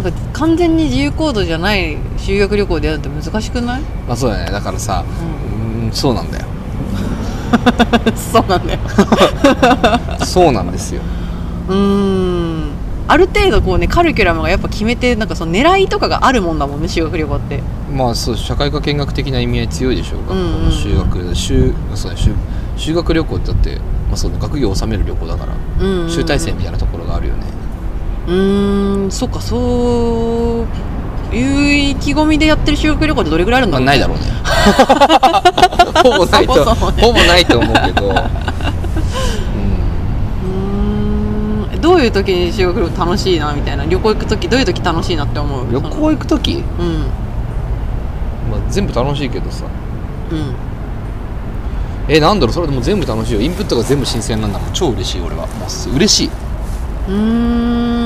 [0.00, 4.52] なんか完全に自由行動じゃない修学旅行でやるって難しくない、まあそうだね。
[4.52, 6.44] だからさううんそうなんだよ。
[6.46, 8.78] ん、そうなんだよ。
[10.24, 11.02] そうなんですよ。
[11.68, 12.68] うーん。
[13.08, 17.60] ある程度こうねカリキュラムがやっぱ決めてなんかその狙いとかがあるもんだもんね修学旅行って。
[17.92, 20.18] まあそう社会科見学的な意味合い強いでしょ。
[20.18, 20.40] うが、うん。
[20.40, 22.30] うんうん修学修そうだ修
[22.76, 23.76] 修学旅行ってだって、
[24.08, 26.10] まあ、そうね学業を収める旅行だから、うんうんうん。
[26.10, 27.57] 集大成みたいなところがあるよね
[28.28, 34.24] うーんそっかそういう意気込みでやってる修学旅行ってどれぐらいあるんまあ、だろう、ないだろうね。
[36.02, 36.64] ほぼないとね。
[37.02, 38.14] ほぼないと思うけど、
[41.72, 43.84] うん、どういう時に修学旅行楽しいなみたいな？
[43.86, 45.72] 旅行行く時どういう時楽しいなって思う？
[45.72, 46.98] 旅行行く時、うん。
[48.50, 49.64] まあ、全部楽しいけどさ。
[50.30, 50.54] うん。
[52.08, 52.54] えなんだろう？
[52.54, 53.40] それでも全部楽しいよ。
[53.40, 54.72] インプットが全部新鮮なんだから。
[54.72, 55.46] 超嬉しい俺は。
[55.46, 56.30] もうす嬉しい。
[57.08, 57.97] うーん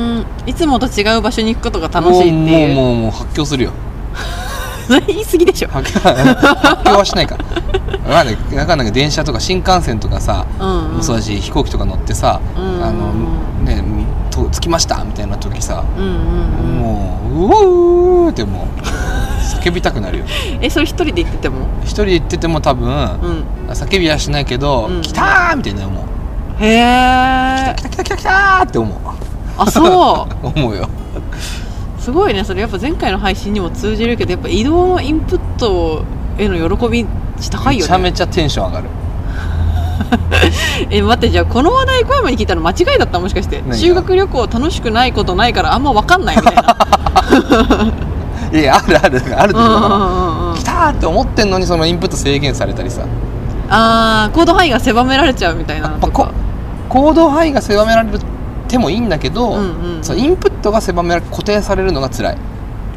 [0.46, 3.72] いつもと違う場所に行くことが楽しいっていうもうもうもう発狂するよ
[5.06, 6.00] 言い過ぎでしょ発狂
[6.98, 13.12] はしないからわかんないわかない電車とか新幹線とかさ、うんうんそうだし飛行機とか乗ってさ、うんあの
[13.64, 13.82] ね
[14.30, 18.80] と着きましたみたいな時さ、うんうんうんもううおーってもう
[19.62, 20.24] 叫びたくなるよ
[20.60, 28.98] えそれ一人で行ってても一人で行ってても多分、うん叫びはしないけど「うん来た!」みたいな思うへえ「来た来た来た来た!」って思う
[29.58, 30.46] あそう。
[30.46, 30.88] 思うよ。
[31.98, 32.60] すごいねそれ。
[32.62, 36.02] やっぱ前回の配信にも通じるけどやっぱ移動のインプット
[36.38, 37.06] への喜び
[37.50, 37.88] 高いよね。
[37.88, 38.88] めちゃめちゃテンション上がる。
[40.90, 43.20] え待ってじゃあこの話題小山に聞いたの間違いだった？
[43.20, 43.58] もしかして。
[43.60, 43.76] 何が？
[43.76, 46.76] 修学旅行楽しくないことないからあんま分かんないみたいな。
[48.58, 53.02] いやあるあるあるっていうかうんうん来たーって思ってんのにそのインプット制限されたりさ。
[53.70, 56.28] あー行動範囲が狭められちゃうみたいなやっぱこ
[56.90, 58.08] 行動範囲が狭められ
[58.72, 60.04] てもいいんだけど、うんうん。
[60.04, 62.38] そうインプットが狭められ固定されるのが辛い。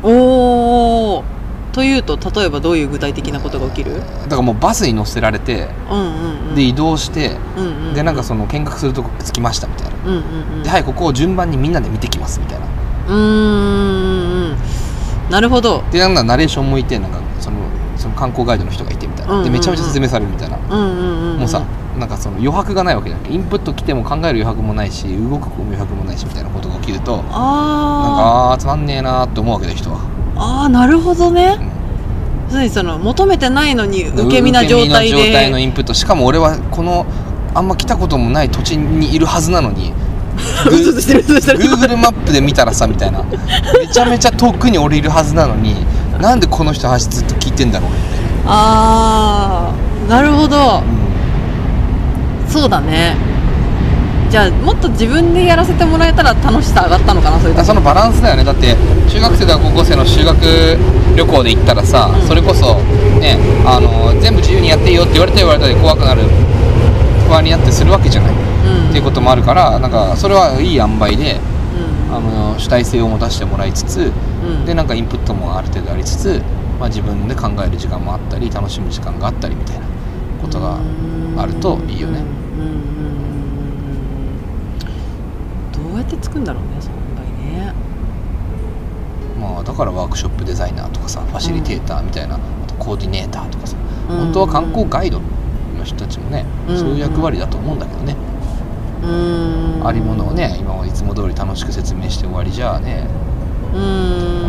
[0.01, 1.23] おお
[1.71, 3.99] というと例えばどういう具体的なことが起きる？
[3.99, 6.55] だからもうバスに乗せられてうんうんうん。
[6.55, 7.93] で移動して、うんうん。
[7.93, 10.21] でなんかその見学するとこ着きましたみたいな、うんうん
[10.57, 10.63] うん。
[10.63, 12.65] ではいここを順番にみんなで見てきますみたいな。
[12.65, 13.13] うー
[14.53, 14.57] ん。
[15.29, 15.83] なるほど。
[15.91, 17.57] でなんかナレーションもいてなんかその
[17.97, 19.51] その観光ガイドの人がいてみたいな、うんうんうん。
[19.51, 21.39] でめちゃめちゃ説明されるみたいな、うんうんうんん。
[21.39, 21.65] もうさ
[21.99, 30.01] なんかその余白がないわけじゃなくてインプット来ても考える余白もないし動く余白もないしみたいなことが起きるとなんかああーつまんねえなーって思うわけだよ人は、ー
[30.35, 31.57] あーなるほどね。
[32.51, 32.69] うん。
[32.69, 37.05] その求めてないのに受け身な状態受け身の状態のでインプットしかも俺はこの
[37.53, 39.93] あんま来たこともない土地にいるはずなのに
[40.67, 43.37] Google マップで見たらさみたいなめ
[43.91, 45.75] ちゃめちゃ遠くに俺いるはずなのに
[46.21, 48.09] なんでこの人の話ずっと聞いてんだろうみたい
[48.45, 49.69] な、あ
[50.07, 50.81] あなるほど
[52.55, 53.17] そうだね。
[54.29, 58.45] じゃあもっと自分でやらせてもらえたら楽しさ上がったのかなそういうそのバランスだよね。
[58.45, 58.77] だって
[59.09, 60.39] 中学生とか高校生の修学
[61.17, 62.25] 旅行で行ったらさ、うん。
[62.25, 62.75] それこそ
[63.19, 66.23] ねあの全部自由にやっていいよって言われたら言われたで怖くなる
[67.27, 68.35] 不安になってするわけじゃない、う
[68.87, 68.89] ん。
[68.89, 71.35] っていうこともあるからなんかそれはいい塩梅で
[72.09, 72.15] うん。
[72.15, 74.65] あの主体性を持たせてもらいつつうん。
[74.65, 76.41] でなんかインプットもある程度ありつつ、
[76.79, 79.85] まあ、自分で考える時間もあったり楽しむ時間があったりみたいな
[80.41, 80.79] ことが
[81.37, 82.23] あるといいよね
[85.71, 87.73] どうやってつくんだろうねその問題ね
[89.39, 93.75] まあだからワークショップデザイナーとかさファシリテーターみたいな、あとコーディネーターとかさ
[94.09, 95.19] うん本当は観光ガイド
[95.77, 98.15] の人たちもね、うんそういう役割だと思うんだけどね、
[99.03, 103.07] うんありものをね今はいつも通り楽しく説明して終わりじゃあね
[103.73, 103.81] うん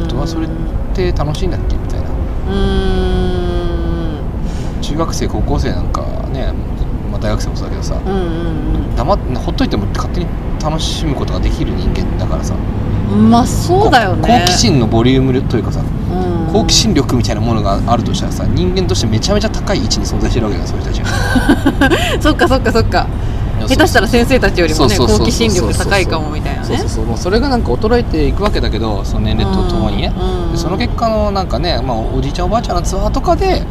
[0.01, 0.51] 本当はそれっ
[0.95, 2.13] て楽しいんだっけみたいなう
[2.55, 2.57] ん
[4.81, 6.01] 中学生高校生なんか
[6.33, 6.53] ね、
[7.17, 10.27] まあ、大学生もそうだけどさうんうん黙ってほっといても勝手に
[10.63, 12.55] 楽しむことができる人間だからさ。
[12.55, 12.83] う
[13.15, 14.41] んまあそうだよね。
[14.41, 16.53] 好奇心のボリュームというかさうん。
[16.53, 22.21] 好奇心力みたいなものがあるとしたらさ人間としてめちゃめちゃ高い位置に存在してるわけだよそういう人たちが。
[22.21, 23.07] そっかそっかそっか。
[23.69, 26.79] 下手したら先生たちよりもね好奇心力高いかもみたいなね。
[26.79, 30.13] そうそうそれがなんか衰えていくわけだけどその年齢とともにね。
[30.19, 33.63] うんでその結果のなんかね、まあ、おじいちゃんおばあちゃんのツアーとかで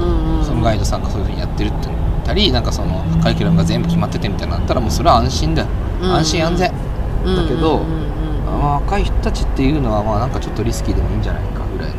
[0.00, 0.44] うんうん。
[0.44, 1.96] そのガイドさんがそういうふうにやってるって言っ
[2.30, 5.68] たりなんかそのカリキュラムが全部決まっててみたいなのあったらもうそれは安心だよ。
[6.00, 6.12] うん。
[6.14, 6.72] 安心安全。
[7.24, 7.36] うん。
[7.36, 11.90] だけどうんうんうんまあ若い人たちっていうのはまあなんかちょっとリスキーでもいいんじゃないかぐらい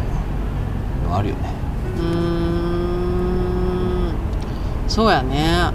[1.04, 1.52] ののあるよね。
[1.98, 2.04] うー
[4.08, 4.14] ん。
[4.88, 5.72] そうやね。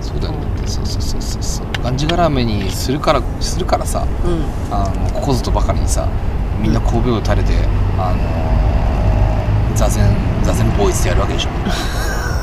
[0.00, 0.38] そうだよね。
[0.66, 1.66] そうそうそうそうそう。
[1.82, 4.44] がんじがらめにするからするからさうん。
[4.72, 6.06] あのここぞとばかりにさ
[6.60, 7.54] みんな神戸を垂れて、
[7.98, 11.48] あのー座禅座禅ボーイズでやるわけでしょ。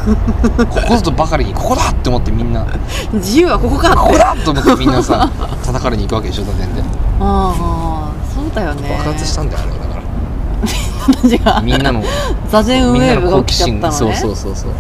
[0.08, 2.66] こことばかりにここだって思ってみんな。
[3.14, 3.98] 自由はここかって。
[3.98, 5.30] ここだと思ってみんなさ
[5.66, 6.82] 叩かれに行くわけでしょ座禅で。
[7.20, 8.90] ああそうだよね。
[8.98, 11.62] 爆発したんだよあれはだから。
[11.62, 12.04] みんなの
[12.50, 13.92] 座禅ウみんなのェーブが起きちゃったのね。
[13.92, 14.72] そうそうそうそう。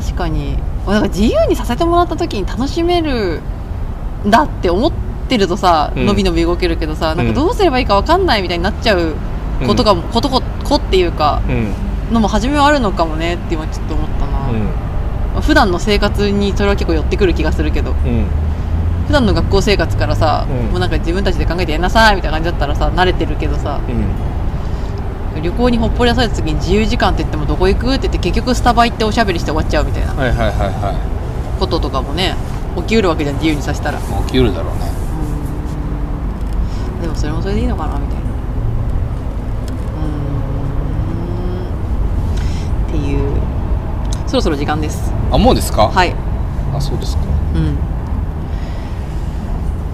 [0.00, 0.58] 確かに。
[0.86, 3.42] なんか自由にさせてもらった時に楽しめる
[4.26, 4.92] んだって思っ
[5.28, 6.06] てるとさ、うん。
[6.06, 9.14] のびのび動けるけどさなんうんかどうすればいいか分かんないみたいになっちゃう
[9.66, 10.28] ことが、こと
[10.68, 11.72] ここっていうかうん。
[12.12, 14.64] のも初めはあるのかもねって今ちょっと思ったな、うん。
[15.34, 18.26] まあ普段の生活にそれは結構寄ってくる気がするけどうん。
[19.06, 20.70] 普段の学校生活からさ、うん。
[20.70, 25.42] もうなんか自分たちで考えてやんなさいみたいな感じだったらさ慣れてるけどさうん。
[25.42, 30.48] 旅行にほっぽり出された時に自由時間って言ってもどこ行くって言って結局スタバ行っておしゃべりして終わっちゃうみたいなはいはいはい。
[30.50, 32.34] はこととかもね
[32.76, 33.98] 起きうるわけじゃん自由にさせたら。
[33.98, 34.92] 起きうるだろうね。
[37.02, 38.17] でもそれもそれでいいのかなみたいな
[44.28, 45.10] そろそろ時間です。
[45.32, 45.88] あもうですか？
[45.88, 46.14] はい。
[46.74, 47.22] あそうですか。
[47.54, 47.78] うん。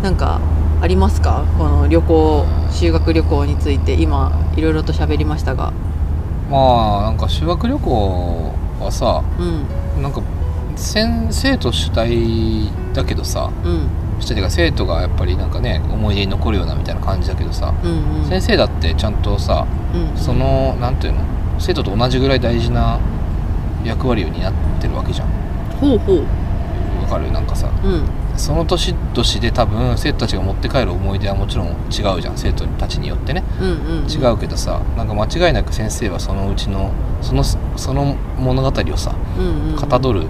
[0.03, 0.41] なんか
[0.82, 1.45] ありますか？
[1.57, 3.95] この旅行修学旅行について。
[3.95, 5.72] 今いろいろと喋りましたが。
[6.51, 10.03] まあなんか修学旅行はさうん。
[10.03, 10.20] なんか
[10.74, 13.89] 先生と主体だけどさうん。
[14.18, 18.28] 主体というか生徒がやっぱりなんかね思い出に残るようなみたいな感じだけどさうんうん。
[18.28, 19.64] 先生だってちゃんとさ
[19.95, 20.16] うん。
[20.18, 21.20] そのなんていうの
[21.61, 22.99] 生徒と同じぐらい大事な
[23.85, 25.28] 役割を担ってるわけじゃん。
[25.80, 26.24] ほうほう。
[27.03, 27.30] わかる？
[27.32, 27.70] なんかさ。
[27.85, 28.03] うん。
[28.37, 31.72] その年々で多分生徒たちが持って帰る思い出はもちろん違
[32.16, 32.37] うじゃん。
[32.37, 33.45] 生徒たちによってね。
[33.61, 34.11] うんうんうん。
[34.11, 36.91] 違うけどさなんか間違いなく先生はそのうちの
[37.22, 39.76] そのその物語をさうんうんうん。
[39.76, 40.26] かたどる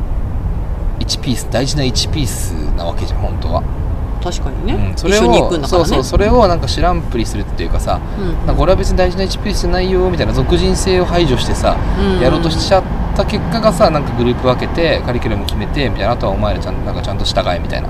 [1.00, 3.62] 1ピース大事な1ピースなわけじゃん本当は、
[4.24, 5.68] 確かにね、うん、それをね。
[5.68, 8.46] そうそうそれをなんか知らんぷりするっていうかさうん。
[8.46, 12.20] かこれは別に大事な1ピースじゃないよみたいな俗人性を排除してさうん。
[12.20, 12.82] やろうとしちゃっ
[13.14, 17.88] た結果がさなんかグループ分けてカリキュラム決めてみたいなあとはお前らちゃんなんかちゃんと従えみたいな。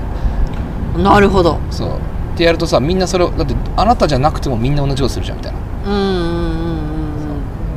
[1.01, 1.57] なるほど。
[1.71, 1.89] そう。
[2.35, 5.59] ってやるとさみんなそれをだってあなたじゃなくてもみんな同じことするじゃんみたいな。
[5.85, 6.21] うんうんうんう
[6.81, 7.05] ん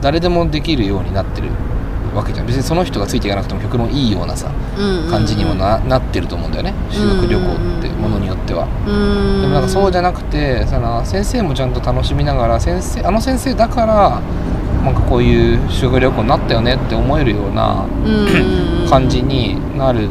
[0.01, 1.49] 誰でもできるようになってる
[2.19, 2.47] わけじゃん。
[2.47, 6.75] 別にその人がついていかなくても極論いいようなさうんうん感じにもな,、なってると思うんだよね。
[6.91, 7.47] 修学旅行
[7.79, 8.66] ってものによっては。
[8.87, 9.41] うん。
[9.43, 14.21] でもなんかそうじゃなくてその先生もちゃんと楽しみながら先生あの先生だから
[14.85, 18.89] なんかこういう修学旅行になったよねって思えるようなうん。
[18.89, 20.09] 感じになる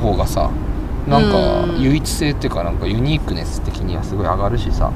[0.00, 0.50] 方がさ
[1.08, 1.80] なんかうん。
[1.80, 4.90] 唯一性っていうかなんかユニークネス的にはすごい上がるしさ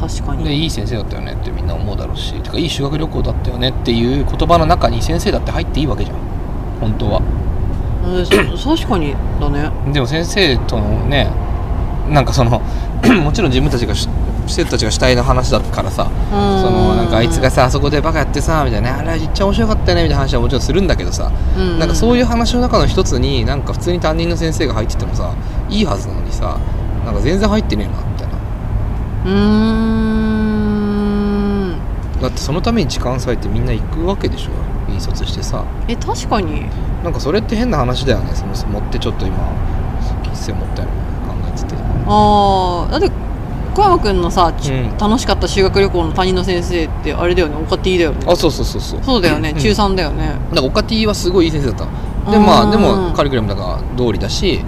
[0.00, 0.44] 確かに。
[0.44, 2.32] でいい先生だったよねってみんな思うだろうし。
[2.34, 6.16] てかいい修学旅行だったよねっていう言葉の中に先生だって入っていいわけじゃん。
[6.80, 7.22] 本当は。
[8.04, 9.70] うんそ 確かにだね。
[9.92, 11.30] でも先生とのね
[12.08, 12.60] なんかその
[13.22, 14.08] もちろん自分たちがし
[14.46, 16.10] 生徒たちが主体の話だからさ。
[16.30, 18.98] そそのなんかあいつがさあそこでバカやってさみたいな。
[18.98, 21.30] あれめっちゃ面白かったよねみたいな話はもちろんするんだけどさ。
[21.78, 25.34] なんかそういう話の中の一つになんか普通に担任の先生が入っててもさ
[25.68, 26.58] いいはずなのにさ
[27.04, 28.07] なんか全然入ってねえな
[29.24, 29.34] うーん。
[32.20, 34.50] だってそのために時間割いてみんな行くわけでしょ。
[34.90, 35.64] 引率してさ。
[35.86, 36.66] え確かに。
[37.04, 38.32] なんかそれって変な話だよね。
[38.34, 39.36] その持ってちょっと今
[40.24, 40.88] 喫茶持ったよ。
[40.88, 40.94] ね
[41.28, 41.74] 考えてて。
[42.06, 43.10] ああだって
[43.74, 44.98] 小山君のさ、ちうん。
[44.98, 47.54] 楽しかった修学旅行の担任の先生ってあれだよね。
[47.56, 48.18] オカティだよね。
[48.26, 49.00] あそうそうそうそう。
[49.04, 49.50] そうだよね。
[49.50, 49.58] うん。
[49.58, 50.32] 中3だよね。
[50.50, 51.90] だからオカティはすごいいい先生だったの
[52.30, 54.58] でうんまあでもカリキュラムだから通りだし、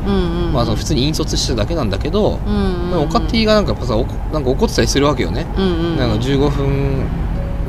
[0.53, 2.51] まあその普通に引率してただけなんだけど、で
[2.97, 3.97] もオカティがなんかさ
[4.33, 5.45] なんか怒ってたりするわけよね、
[5.97, 7.05] なんか15分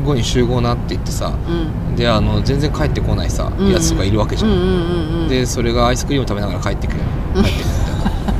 [0.05, 1.95] 後に集合なって言ってさうん。
[1.95, 6.99] であの全然帰ってこないさ、うんやつとかいるわけじゃん、でそれがアイスクリーム食べながら帰ってくる。
[7.35, 7.80] 帰ってくる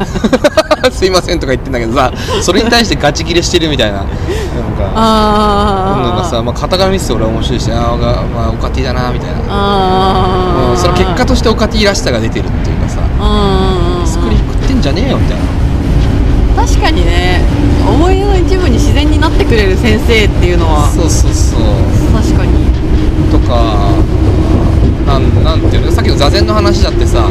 [0.92, 4.12] すいませんとか言ってんだけどさそれに対してガチギレしてるみたいななんか
[4.96, 9.36] ああなんかさ、まあ、型紙見せて俺は面白いしあーが、まあ、オカティだなみたいな。
[9.50, 16.64] ああうんその結果としてオカティらしさが出てるっていうかさうんスクリーン食ってんじゃねえよみたいな。
[16.66, 17.42] 確かにね。
[17.88, 20.90] 思い出の一部に自然になってくれる先生っていうのは。
[20.90, 21.62] そうそうそう。
[22.14, 22.52] 確かに。
[23.32, 23.56] とか
[25.12, 27.28] なんなんていうのさっきの座禅の話だってさ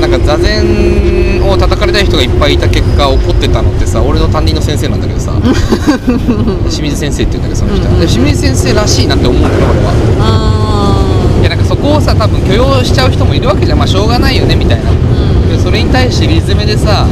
[0.00, 5.32] なんか座禅を叩かれたい人がいっぱいいた結果怒ってたのってさ俺の担任の先生なんだけどさ
[6.70, 7.86] 清水先生って言うんだけどその人。
[7.88, 9.92] はで清水先生らしいなって思うんだよ俺は。
[10.20, 13.78] あいやなんかそこをさ多分許容しちゃう人もいるわけじゃん。
[13.78, 14.90] まあしょうがないよねみたいな。
[14.90, 15.48] ーうん。
[15.56, 17.06] でそれに対してリズムでさ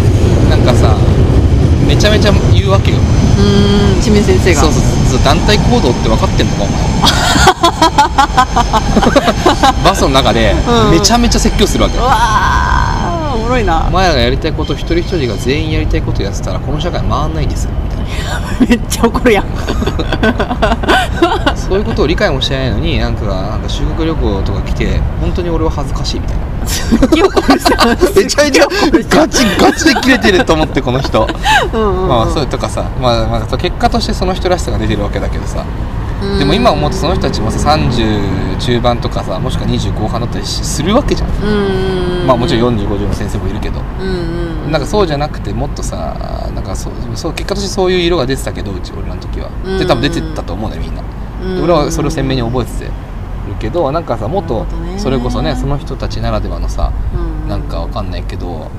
[0.51, 0.97] なんかさ
[1.87, 2.99] めちゃめちゃ言うわけよ。
[2.99, 4.61] うん清水先生が。
[4.63, 4.83] そうそう。
[5.11, 6.73] そう団体行動って分かってんのかお前
[9.85, 10.91] バスの中でうん。
[10.93, 11.97] めちゃめちゃ説教するわけ。
[11.99, 13.87] うわーおもろいな。
[13.89, 17.71] お前らがやりたいこと一人一人が全員やりたいことやってたらこの社会回んないんですよ。
[17.85, 19.45] みたいなめっちゃ怒るやん。
[21.57, 26.47] そういうことを理解もしてないのになんかなんか修学旅行とか来て本当に俺は恥ずかしいみたいな。
[26.67, 28.67] めちゃめちゃ
[29.09, 31.27] ガチガチで切れてると思ってこの人。
[31.73, 35.65] うんまあそういうとかさ、まあ、まあ結果としてその人らしさが出てるわけだけどさ
[36.39, 41.31] でも今思うとその人たちもさ30中盤とかさもしくは20後半だったりしするわけじゃん。
[41.31, 42.27] うん。
[42.27, 43.81] まあもちろん4050の先生もいるけど。
[44.71, 49.51] なんかそうじゃなくてもっとさなんかそうそう結果としてそういう色が出てたけどうち俺らの時は。
[49.65, 49.79] うん。
[49.79, 51.03] で多分出てたと思うねみんな。
[51.63, 52.93] 俺はそれを鮮明に覚えててる
[53.61, 54.67] けどなんかさもっと
[54.99, 57.49] それこそねその人たちならではのさうん。
[57.49, 58.71] なんかわかんないけど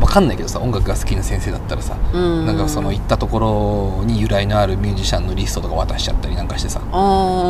[0.00, 2.46] わかんないけどさ音楽が好きな先生だったらさうん。
[2.46, 6.80] なんかその行ったところに由来のあるミュージシャンのリストとか渡しちゃったりなんかしてさ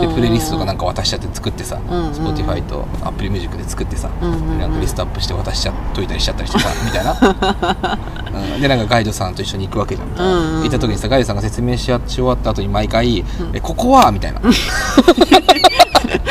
[0.00, 2.12] でプレイリストとかなんかか渡しちゃって作ってさうんうん。
[2.12, 14.40] Spotify と Apple Music で作ってさなんかリストアップして渡しちゃっといたりしちゃったりしてさみたいな、うん、でなんかガイドさんと一緒に行くわけじゃん、うんうん行った時にさガイドさんが説明し終わった後に毎回「えここは?」みたいな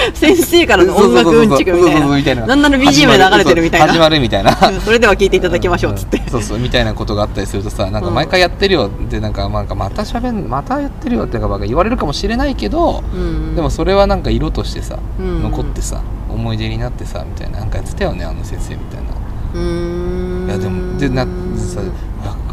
[0.13, 1.83] 先生からの音楽うんちくみ
[2.23, 2.41] たいな。
[2.41, 3.87] ななんなら BGM 流れてるみたいな。
[3.87, 4.51] 始まるみたいな。
[4.51, 6.17] うんそれでは聞いていただきましょうっつって。
[6.17, 8.87] ん そうそうみたいなことがあったりするとさなんか毎回やってるよ。
[8.87, 13.55] ってなんかなんかまた喋んまたやってるよってなんか言われるかもしれないけど、うん。
[13.55, 15.43] でもそれはなんか色としてさ、うん。
[15.43, 19.09] 残ってさ思い出になってさみたいななんかやってたよねあの先生みたいな。
[19.53, 20.47] うーん。
[20.47, 21.79] いやでもでなさ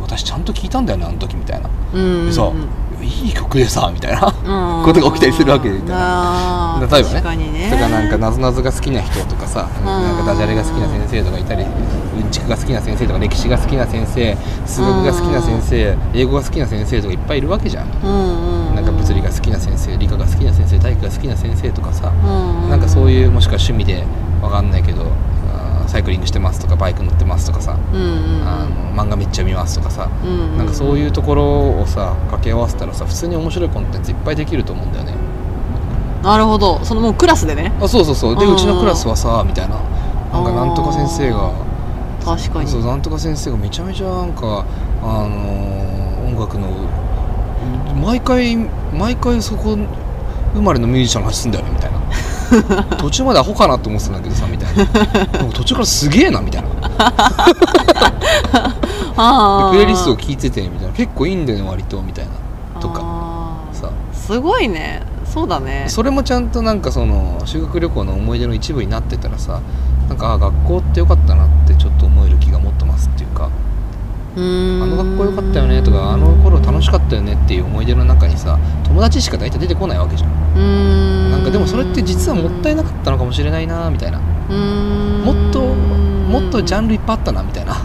[0.00, 1.68] 私ちゃんと聞いたんだよねあの時みたいな。
[1.94, 2.68] うんでさ、うん
[3.02, 4.26] いい曲でさみたいな。
[4.26, 4.84] うん。
[4.84, 7.52] ことが起きたりするわけみたいな例えばね。
[7.52, 7.70] ね。
[7.70, 9.84] とかなんかなぞなぞが好きな人とかさ、ん。
[9.84, 14.36] なんかダジャレが好きな先生とかいたりうんちくが好きな先生とか歴史が好きな先生
[14.66, 24.04] 数学が好きな先生英語が好きな先生とかいっぱいいるわけじゃん、なんか物理が好きな先生理科が好きな先生体育が好きな先生とかさ、うなんかそういうもしくは趣味で
[24.40, 25.04] わかんないけど
[25.92, 28.48] サイクリングしてますとかバイク乗ってますとかさ、うんうんうん。
[28.48, 35.14] あの漫画めっちゃ見ますとかさ、うんうんなんかそういうところをさ掛け合わせたらさ普通に面白いコンテンツいっぱいできると思うんだよね。
[36.22, 36.82] なるほど。
[36.84, 37.72] そのもうクラスでね。
[37.80, 38.38] あそうそうそう。
[38.38, 39.76] でうちのクラスはさみたいな。
[40.32, 41.52] なんかなんとか先生が。
[42.24, 42.68] 確かに。
[42.70, 44.64] そうなんとか先生がめちゃめちゃなんか
[45.02, 45.82] あのー
[46.32, 46.68] 音楽の
[48.00, 49.76] 毎回毎回そこ
[50.54, 51.80] 生まれのミュージシャンの話すんだよねみ
[52.98, 54.84] 途中までアホかなと思ってたんだけどさみたいな。
[55.38, 56.68] でも途中からすげえなみたいな。
[59.70, 60.92] プレイリストを聞いててみたいな。
[60.92, 62.26] 結構いいんだよね割とみたい
[62.74, 62.80] な。
[62.80, 63.02] とか。
[63.72, 63.88] さ。
[64.12, 65.02] すごいね。
[65.24, 65.84] そうだね。
[65.88, 69.60] それもちゃんとなんかその修学旅行の思い出の一部になってたらさ
[70.08, 73.48] なんかあ学校ってよかったなってちょっと思える気がもっと増すっていうか。
[74.34, 80.30] あの学校よかったよねとかあの頃楽しかったよねっていう思い出の中にさ友達しか大体出てこないわけじゃん
[81.52, 84.18] でもそれって実はもったいなかったのかもしれないなみたいな。
[84.18, 87.76] もっともっとジャンルいっぱいあったなみたいな。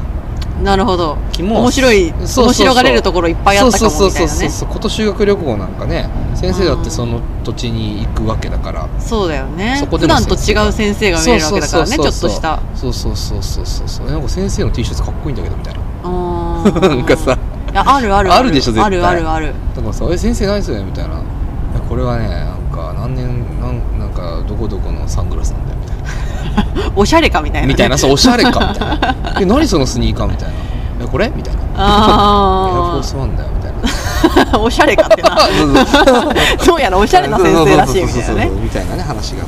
[0.63, 1.17] なるほど。
[1.33, 2.45] 気も面白いそうそうそう。
[2.45, 8.87] 面白がれるところいっぱいあったかもそうみたいなねそうそうそう今年修学旅行なんかね先生だってその土地に行くわけだから。
[8.99, 9.77] そうだよね。
[9.79, 12.59] そこ普段と違う先生が見えるわけだからねちょっとした。
[12.73, 14.07] そうそうそうそうそうそう。
[14.07, 15.79] なんか先生の T シャツかっこいいんだけどみたいな。
[16.89, 17.37] なんかさ。
[17.75, 18.33] あるある。
[18.33, 18.85] あるでしょ絶対。
[18.85, 19.53] あるあるある。
[19.75, 26.91] だからさ「え先生何するみたいな「いやこれはねか何年なんなんかどこどこのサングラスなんだよ」みたいな。
[26.95, 27.67] おしゃれかみたいな。
[27.67, 30.53] ねみたいなそうおしゃれかみたいな「え何そのスニーカー」みたいな
[31.03, 33.77] 「えこれ?」みたいな「エアフォあースワンだよ」みたいな。
[34.53, 35.37] あ おしゃれかってな。
[36.65, 38.49] どうやらおしゃれな先生らしいみたいなね。
[38.63, 39.47] みたいなね話があっ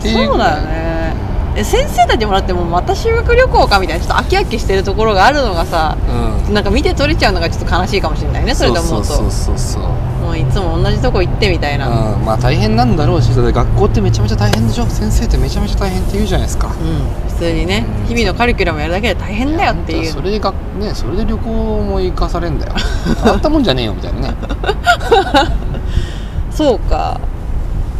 [0.00, 0.12] たり。
[0.12, 1.14] そうだよね。
[1.58, 5.96] え先生たちもらってもまた修学旅行かみたいなちょっと飽き飽きしてるところがあるのがさ
[6.48, 6.54] うん。
[6.54, 9.04] なんか見て取れちゃうのがちょっと悲しいかもしれないねそれで思うと。
[9.04, 9.82] そうそうそうそう
[10.26, 11.88] もういつも同じとこ行ってみたいな。
[11.88, 14.86] うんうんまあ大変なんだろうし学校ってめちゃめちゃ大変でしょ。
[14.86, 16.68] 先生ってめちゃめちゃ大変って言うじゃないですか。
[17.28, 18.06] 普通にねうん。
[18.06, 20.10] 日々のカリキュラムやるだけで大変だよっていう。
[20.10, 22.72] それでがねそれで旅行も行かされんだよ。
[23.24, 24.34] あんたもんじゃねえよみたいなね。
[26.50, 27.20] そうか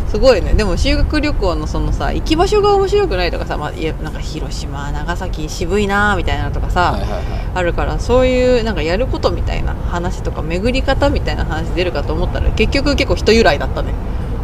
[0.08, 0.54] すごいね。
[0.54, 7.22] でも修学旅行のそのさ行き場所が面白くないとかさ、まあ、いやなんか広島長崎渋いなみたいなのとかさ、はいはいはい。
[7.54, 13.92] あるからそういうなんかやることみたいな話とか巡り方みたいな話出るかと思ったら結局結構人由来だったね。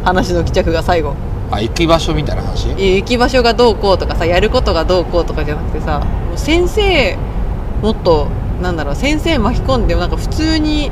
[0.03, 1.15] 話の帰着が最後。
[1.49, 2.69] あ行き場所みたいな話？
[2.69, 7.17] 行き場所がどうこうとかさやることがどうこうとかじゃなくてさもう先生
[7.81, 8.27] もっと
[8.61, 10.91] なんだろう先生巻き込んでなんか普通に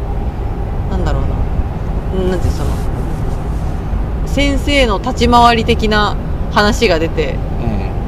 [0.90, 1.42] なんだろうな。
[2.32, 2.70] なんてその
[4.32, 6.16] 先生の立ち回り的な
[6.52, 7.36] 話が出て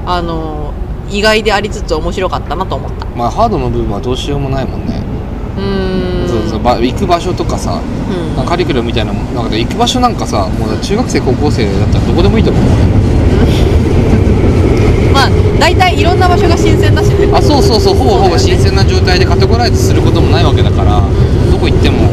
[0.06, 0.10] うん。
[0.10, 0.74] あの
[1.10, 3.06] 意外でありつつ面白かったなと思った。
[3.08, 5.02] まあハードの部分はどうしようもないもんね。
[5.58, 6.28] うーん。
[6.28, 7.80] そうそうば行く場所とかさ
[8.38, 8.46] うん。
[8.46, 12.84] カリキュラムみたいななんか行く場所なんかさもう中学生高校生だったらどこでもいいと思う俺
[15.14, 17.28] まあ大体いろんな場所が新鮮だしね。
[17.32, 17.96] あそうそうそう。
[17.96, 21.02] ほぼほぼ新鮮な状態でカテゴライズすることもないわけだから、
[21.52, 22.10] どこ行っても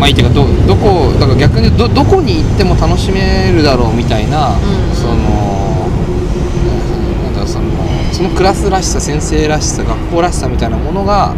[0.00, 4.60] まあいいっていうかどどこだから逆にどどこに行っても楽しめるだろうみたいな、ん
[4.94, 5.14] その
[7.22, 7.70] なんだろうその
[8.10, 11.34] そのクラスらしさ先生らしさ学校らしさみたいなものが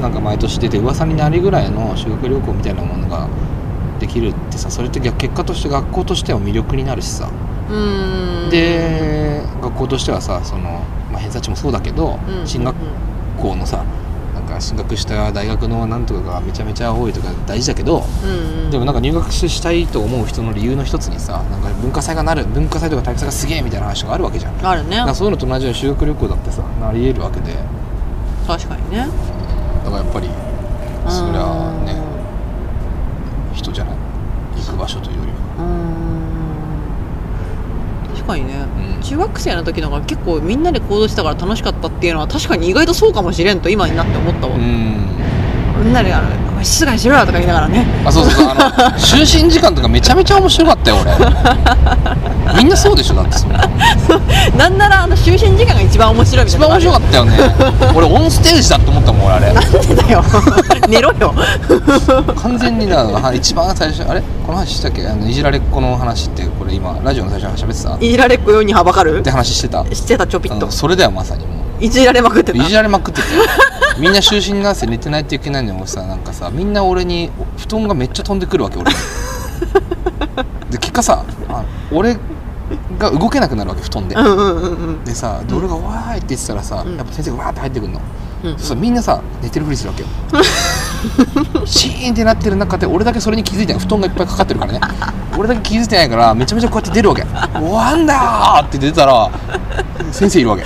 [0.00, 3.28] なんか毎年出て噂になるぐらいの修学旅行みたいなものが
[3.98, 7.28] できるってさそれって逆結果として学校としては魅力になるしさ、
[7.70, 8.50] うん。
[8.50, 12.46] で学校としてはさその、まあ、偏差値もそうだけど、うん。
[12.46, 12.76] 進学
[13.40, 13.86] 校のさなん
[14.56, 18.70] か進学した大学のなんとかがめちゃめちゃ多いとか大事だけど、うんうん。
[18.70, 24.66] でもなんか入学したいと思う人の理由の一つにさなんか文化祭がなる文化祭とか体育祭がすげえみたいな話があるわけじゃん。
[24.66, 24.96] あるね。
[24.96, 27.54] らそういうのと同じように修学旅行だってさなり得るわけで。
[28.46, 29.06] 確かにね。
[29.84, 30.28] だからやっぱり
[31.08, 32.00] そりゃね
[33.54, 33.96] 人じゃない。
[34.56, 35.36] 行く場所というよりは。
[35.64, 36.15] うん
[38.26, 38.66] 確かにね、
[38.96, 39.02] うん。
[39.02, 45.35] 中学生の時の方が結構みんなで行動したから楽しかったっていうのは確かに意外とそうかもしれんと今になって思ったわ、うん
[45.82, 45.92] みん。
[45.92, 48.60] なであの「お前静かにしろよ」とか言いながらねあそうそうそうあの
[48.98, 51.12] 就寝時間とかめちゃめちゃ面白かったよ俺
[52.58, 52.68] みん。
[52.68, 53.46] なそうでしょだってそ
[54.56, 54.78] なん。
[54.78, 57.38] ならあの就寝時間が一番面白いみた一いな番面白かったよね
[57.94, 59.26] 俺オンステージだって思ったもん。
[59.26, 59.64] 俺あれなん。
[59.70, 60.24] でだよ
[60.88, 61.34] 寝ろよ
[62.36, 72.58] 完全にだから一番最初あれこの話したっけあのいじられっ子の話ってこれ今ラジオの最初に喋ってたいじられっ子ようにはばかるて話してた知ってたちょぴっとそれだよまさにもいじられまくってた。
[72.58, 73.28] いじられまくってて
[73.98, 78.96] みんな就寝なんせ寝てないといけないのにさなんかさみんな俺に布団がめっちゃ飛んでくるわけ俺に。
[80.70, 82.16] で結果さあ俺
[82.98, 86.96] が動けなくなるわけ布団で、うんうんうんうんでさで俺が「わーい」って言ってたらさ、うん。
[86.96, 88.00] やっぱ先生がわーって入ってくるの、
[88.44, 88.58] うん。
[88.58, 90.08] そしたらみんなさ寝てるふりするわけよ
[91.66, 93.82] シーンってなってる中で俺だけそれに気づいてない。
[93.82, 94.80] 布団がいっぱいかかってるからね。
[95.38, 97.22] 俺だけ気づいてないからめちゃめちゃこうやって出るわけ
[97.54, 99.30] 「終わんだー!」って出たら
[100.10, 100.64] 先生いるわけ。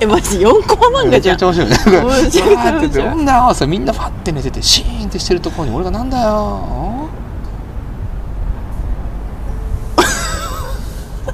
[0.00, 1.36] えマジ4コマ漫画じゃん。
[1.36, 7.08] めちゃ面白いね面白いわーって言って「なんだよ」さみんなファって寝ててシーンってしてるところに俺が「なんだよ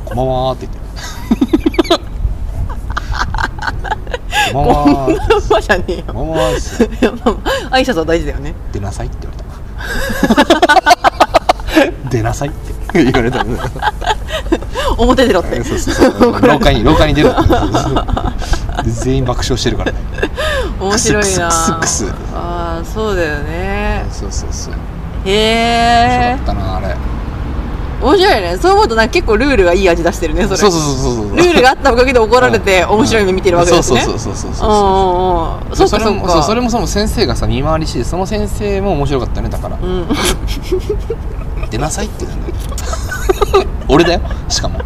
[0.04, 0.77] こんばんは」 って言って
[4.52, 6.02] 「こんばんは」こんなまじゃねえよ。
[6.08, 7.32] こんばんは」っていやま
[7.70, 8.54] あ挨拶は大事だよね。
[8.72, 9.48] 出なさいって言われた。
[12.10, 13.44] 出なさいって言われた
[14.96, 15.62] 表出ろって。
[15.62, 16.46] そうそうそう。
[16.46, 18.84] 廊下に廊下に出るって。
[18.84, 19.98] で全員爆笑してるからね。
[20.80, 21.48] 面白いな。
[21.48, 24.06] クスクスああそうだよね。
[24.10, 24.74] そうそうそう。
[25.24, 26.96] へ面え白かったなあれ
[28.00, 28.56] 面白いね。
[28.58, 30.56] そう思うとなんか結構ルールがいい味出してるねそれ。
[30.56, 31.36] そうそうそうそうそう。
[31.36, 34.00] ルールがあったおかげで怒られて面白い目見てるわけですね。
[34.00, 35.76] そうそうそうそうそううんうんうん。
[35.76, 39.76] そっかそれそうそれもその先生がさ見回りしてその先生も面白かったねだから。
[39.76, 40.06] うん。
[41.70, 42.54] 出なさいってなんだよ。
[43.88, 44.80] 俺だよしかも。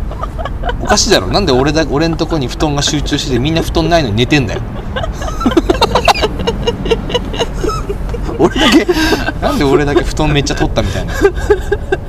[0.80, 1.26] おかしいだろ。
[1.26, 4.60] なんで俺だ俺んとこに布団が集中しててみんな布団ないのに寝てんだよ。
[8.38, 8.86] 俺だけ
[9.40, 11.12] なんで俺だけ布団めっちゃ取ったみたいな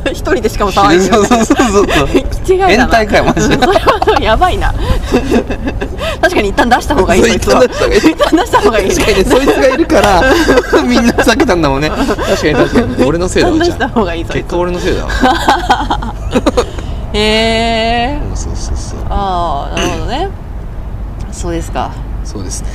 [0.11, 1.13] 一人でしかも騒いでる。
[1.13, 2.07] そうそうそうそうそう。
[2.49, 2.67] 違いだな。
[2.67, 3.55] 変態かよマジで。
[3.55, 4.73] それはやばいな。
[6.21, 7.63] 確かに一旦出した方がいいそいつは。
[7.63, 8.89] 一旦出した方がいい。
[8.89, 10.23] 確かにねそいつがいるから
[10.83, 11.89] みんな避けたんだもんね。
[11.89, 13.05] 確かに確かに。
[13.05, 15.09] 俺のせいだわじゃあ結果俺のせいだわ。
[17.13, 18.99] へえそうそうそうそう。
[19.09, 20.29] ああなるほどね。
[21.31, 21.91] そうですか。
[22.23, 22.69] そうですね。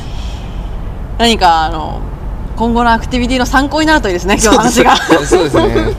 [1.18, 2.00] 何かあの
[2.58, 4.96] 今後のアクティビティの参考になるといいですね今日の話が。
[5.24, 5.94] そうですね。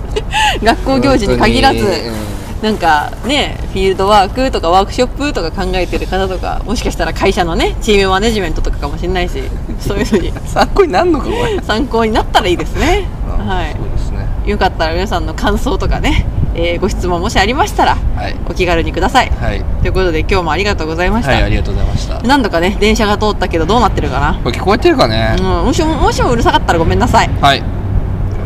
[0.61, 2.29] 学校行事に限らずうん
[2.61, 9.41] なんかねフィールドワークとかワークショップとか考えてる方とかもしかしたら会社のねチームマネジメントとかかもしれないし
[9.79, 11.27] そういうのに参考になんのか
[11.63, 13.07] 参考になったらいいですね。
[13.25, 13.89] はい。
[14.11, 14.27] ね。
[14.45, 16.25] よかったら皆さんの感想とかね、
[16.55, 18.35] えーご質問もしありましたらはい。
[18.49, 19.29] お気軽にください。
[19.29, 19.63] はい。
[19.81, 22.15] ということで今日もありがとうございました、はいありがとうございました。
[22.17, 25.35] こ何度かね電車が通ったけどどうなってるかな、れ聞こえてるかね。
[25.39, 27.29] うん、もしももしもうるさかったらごめんなさい。
[27.41, 27.63] はい。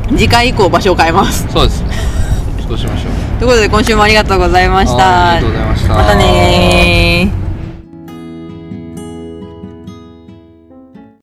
[0.09, 1.47] 次回以降場所を変えます。
[1.49, 1.89] そうですね。
[2.67, 3.39] そうしましょう。
[3.39, 5.03] ということで今週もありがとうございました。
[5.03, 5.93] はいありがとうございました。
[5.95, 7.42] またねー